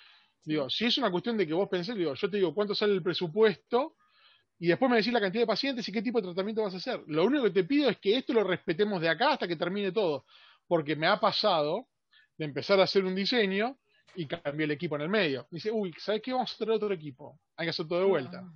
[0.43, 2.93] Digo, si es una cuestión de que vos pensés, digo, yo te digo cuánto sale
[2.93, 3.97] el presupuesto
[4.59, 6.79] y después me decís la cantidad de pacientes y qué tipo de tratamiento vas a
[6.79, 7.03] hacer.
[7.07, 9.93] Lo único que te pido es que esto lo respetemos de acá hasta que termine
[9.93, 10.27] todo.
[10.66, 11.89] Porque me ha pasado
[12.37, 13.79] de empezar a hacer un diseño
[14.14, 15.47] y cambié el equipo en el medio.
[15.51, 16.33] Dice, uy, ¿sabes qué?
[16.33, 17.41] Vamos a traer otro equipo.
[17.57, 18.43] Hay que hacer todo de vuelta.
[18.45, 18.53] Ah,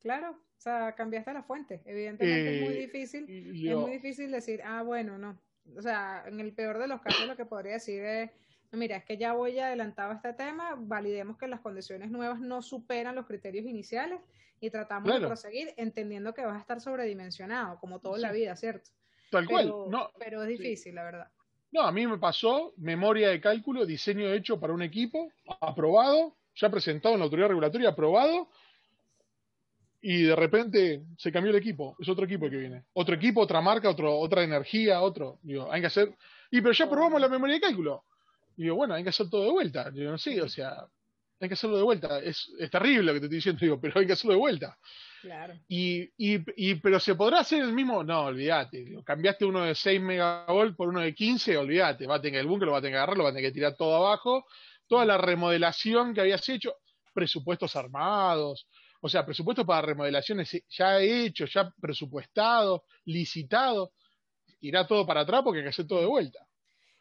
[0.00, 1.80] claro, o sea, cambiaste la fuente.
[1.86, 3.24] Evidentemente es muy eh, difícil.
[3.66, 5.40] es muy difícil decir, ah, bueno, no.
[5.74, 8.30] O sea, en el peor de los casos lo que podría decir es,
[8.72, 12.60] mira, es que ya voy adelantado a este tema, validemos que las condiciones nuevas no
[12.60, 14.20] superan los criterios iniciales
[14.60, 18.54] y tratamos de proseguir entendiendo que vas a estar sobredimensionado, como todo en la vida,
[18.54, 18.90] ¿cierto?
[19.30, 19.66] Tal cual.
[19.88, 21.28] No, pero es difícil, la verdad.
[21.72, 25.32] No, a mí me pasó memoria de cálculo, diseño hecho para un equipo,
[25.62, 28.50] aprobado, ya presentado en la autoridad regulatoria, aprobado,
[30.02, 32.84] y de repente se cambió el equipo, es otro equipo que viene.
[32.94, 35.38] Otro equipo, otra marca, otro, otra energía, otro.
[35.42, 36.14] Digo, hay que hacer.
[36.50, 38.04] Y pero ya probamos la memoria de cálculo.
[38.56, 39.90] digo, bueno, hay que hacer todo de vuelta.
[39.90, 40.86] Digo, sé, o sea,
[41.40, 42.18] hay que hacerlo de vuelta.
[42.18, 44.78] Es, es terrible lo que te estoy diciendo, digo, pero hay que hacerlo de vuelta.
[45.20, 45.54] Claro.
[45.68, 50.00] Y, y, y, pero se podrá hacer el mismo, no, olvídate, cambiaste uno de 6
[50.00, 52.94] megavolt por uno de 15, olvídate, va a tener el búnker, lo va a tener
[52.94, 54.46] que agarrar, lo va a tener que tirar todo abajo,
[54.86, 56.74] toda la remodelación que habías hecho,
[57.12, 58.66] presupuestos armados,
[59.00, 63.92] o sea, presupuesto para remodelaciones ya hecho, ya presupuestado, licitado,
[64.60, 66.46] irá todo para atrás porque hay que hacer todo de vuelta.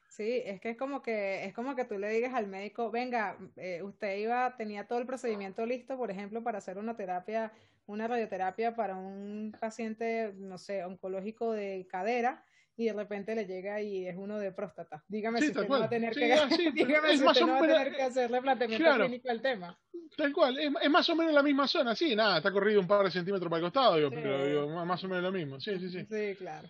[0.07, 3.37] Sí, es que es como que es como que tú le digas al médico, venga,
[3.55, 7.53] eh, usted iba, tenía todo el procedimiento listo, por ejemplo, para hacer una terapia,
[7.85, 12.43] una radioterapia para un paciente, no sé, oncológico de cadera,
[12.79, 15.03] y de repente le llega y es uno de próstata.
[15.09, 16.19] Dígame si usted no va a tener que,
[16.73, 19.77] dígame si usted no va a tener que hacerle planteamiento clínico al tema.
[20.15, 22.87] Tal cual, es, es, más o menos la misma zona, sí, nada, está corrido un
[22.87, 25.77] par de centímetros para el costado, digo, pero digo, más o menos lo mismo, sí,
[25.77, 26.07] sí, sí.
[26.09, 26.69] Sí, claro.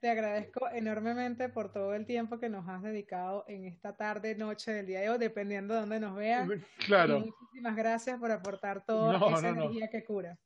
[0.00, 4.72] te agradezco enormemente por todo el tiempo que nos has dedicado en esta tarde, noche
[4.72, 6.48] del día de hoy, dependiendo de dónde nos vean.
[6.86, 7.20] Claro.
[7.20, 10.38] muchísimas gracias por aportar toda esa energía que cura.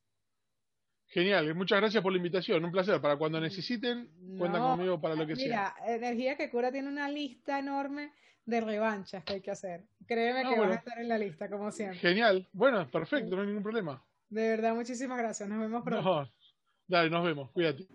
[1.08, 3.00] Genial, muchas gracias por la invitación, un placer.
[3.00, 5.44] Para cuando necesiten, cuentan conmigo para lo que sea.
[5.44, 8.12] Mira, Energía que Cura tiene una lista enorme
[8.44, 9.84] de revanchas que hay que hacer.
[10.06, 11.98] Créeme ah, que van a estar en la lista, como siempre.
[11.98, 14.02] Genial, bueno, perfecto, no hay ningún problema.
[14.28, 16.30] De verdad, muchísimas gracias, nos vemos pronto.
[16.86, 17.86] dale, nos vemos, cuídate.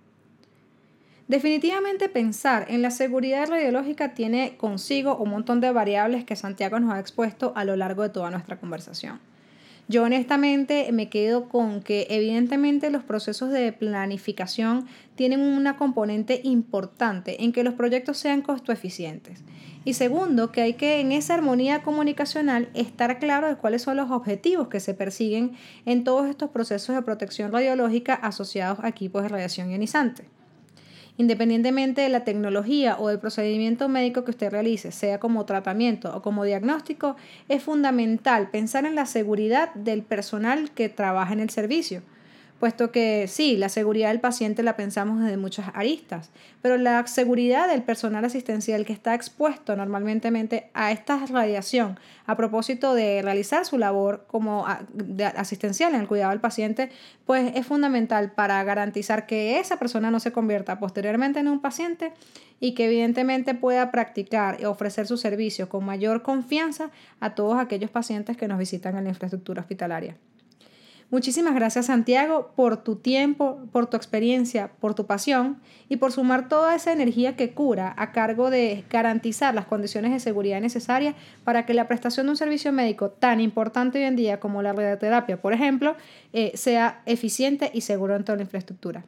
[1.28, 6.94] Definitivamente pensar en la seguridad radiológica tiene consigo un montón de variables que Santiago nos
[6.94, 9.20] ha expuesto a lo largo de toda nuestra conversación.
[9.94, 17.44] Yo honestamente me quedo con que evidentemente los procesos de planificación tienen una componente importante
[17.44, 19.44] en que los proyectos sean costo eficientes.
[19.86, 24.10] Y segundo, que hay que en esa armonía comunicacional estar claro de cuáles son los
[24.10, 25.52] objetivos que se persiguen
[25.86, 30.26] en todos estos procesos de protección radiológica asociados a equipos de radiación ionizante.
[31.18, 36.22] Independientemente de la tecnología o del procedimiento médico que usted realice, sea como tratamiento o
[36.22, 37.16] como diagnóstico,
[37.50, 42.02] es fundamental pensar en la seguridad del personal que trabaja en el servicio
[42.64, 47.68] puesto que sí, la seguridad del paciente la pensamos desde muchas aristas, pero la seguridad
[47.68, 53.78] del personal asistencial que está expuesto normalmente a esta radiación a propósito de realizar su
[53.78, 54.66] labor como
[55.36, 56.90] asistencial en el cuidado del paciente,
[57.26, 62.14] pues es fundamental para garantizar que esa persona no se convierta posteriormente en un paciente
[62.62, 67.92] y que evidentemente pueda practicar y ofrecer su servicio con mayor confianza a todos aquellos
[67.92, 70.16] pacientes que nos visitan en la infraestructura hospitalaria.
[71.14, 76.50] Muchísimas gracias Santiago por tu tiempo, por tu experiencia, por tu pasión y por sumar
[76.50, 81.68] toda esa energía que cura a cargo de garantizar las condiciones de seguridad necesarias para
[81.68, 85.40] que la prestación de un servicio médico tan importante hoy en día como la radioterapia,
[85.40, 85.96] por ejemplo,
[86.34, 89.06] eh, sea eficiente y seguro en toda la infraestructura.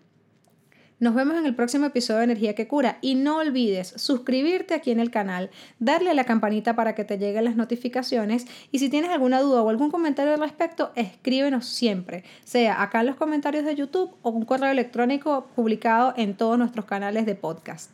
[0.97, 4.91] Nos vemos en el próximo episodio de Energía que Cura y no olvides suscribirte aquí
[4.91, 8.87] en el canal, darle a la campanita para que te lleguen las notificaciones y si
[8.87, 13.65] tienes alguna duda o algún comentario al respecto, escríbenos siempre, sea acá en los comentarios
[13.65, 17.91] de YouTube o un correo electrónico publicado en todos nuestros canales de podcast.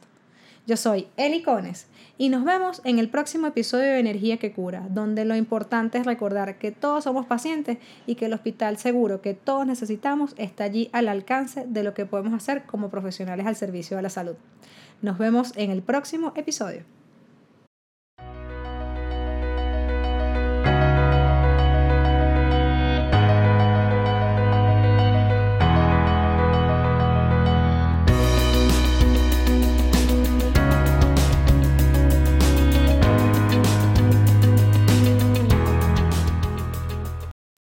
[0.68, 1.88] Yo soy Eli Cones
[2.22, 6.06] y nos vemos en el próximo episodio de Energía que Cura, donde lo importante es
[6.06, 10.92] recordar que todos somos pacientes y que el hospital seguro que todos necesitamos está allí
[10.94, 14.36] al alcance de lo que podemos hacer como profesionales al servicio de la salud.
[15.02, 16.84] Nos vemos en el próximo episodio.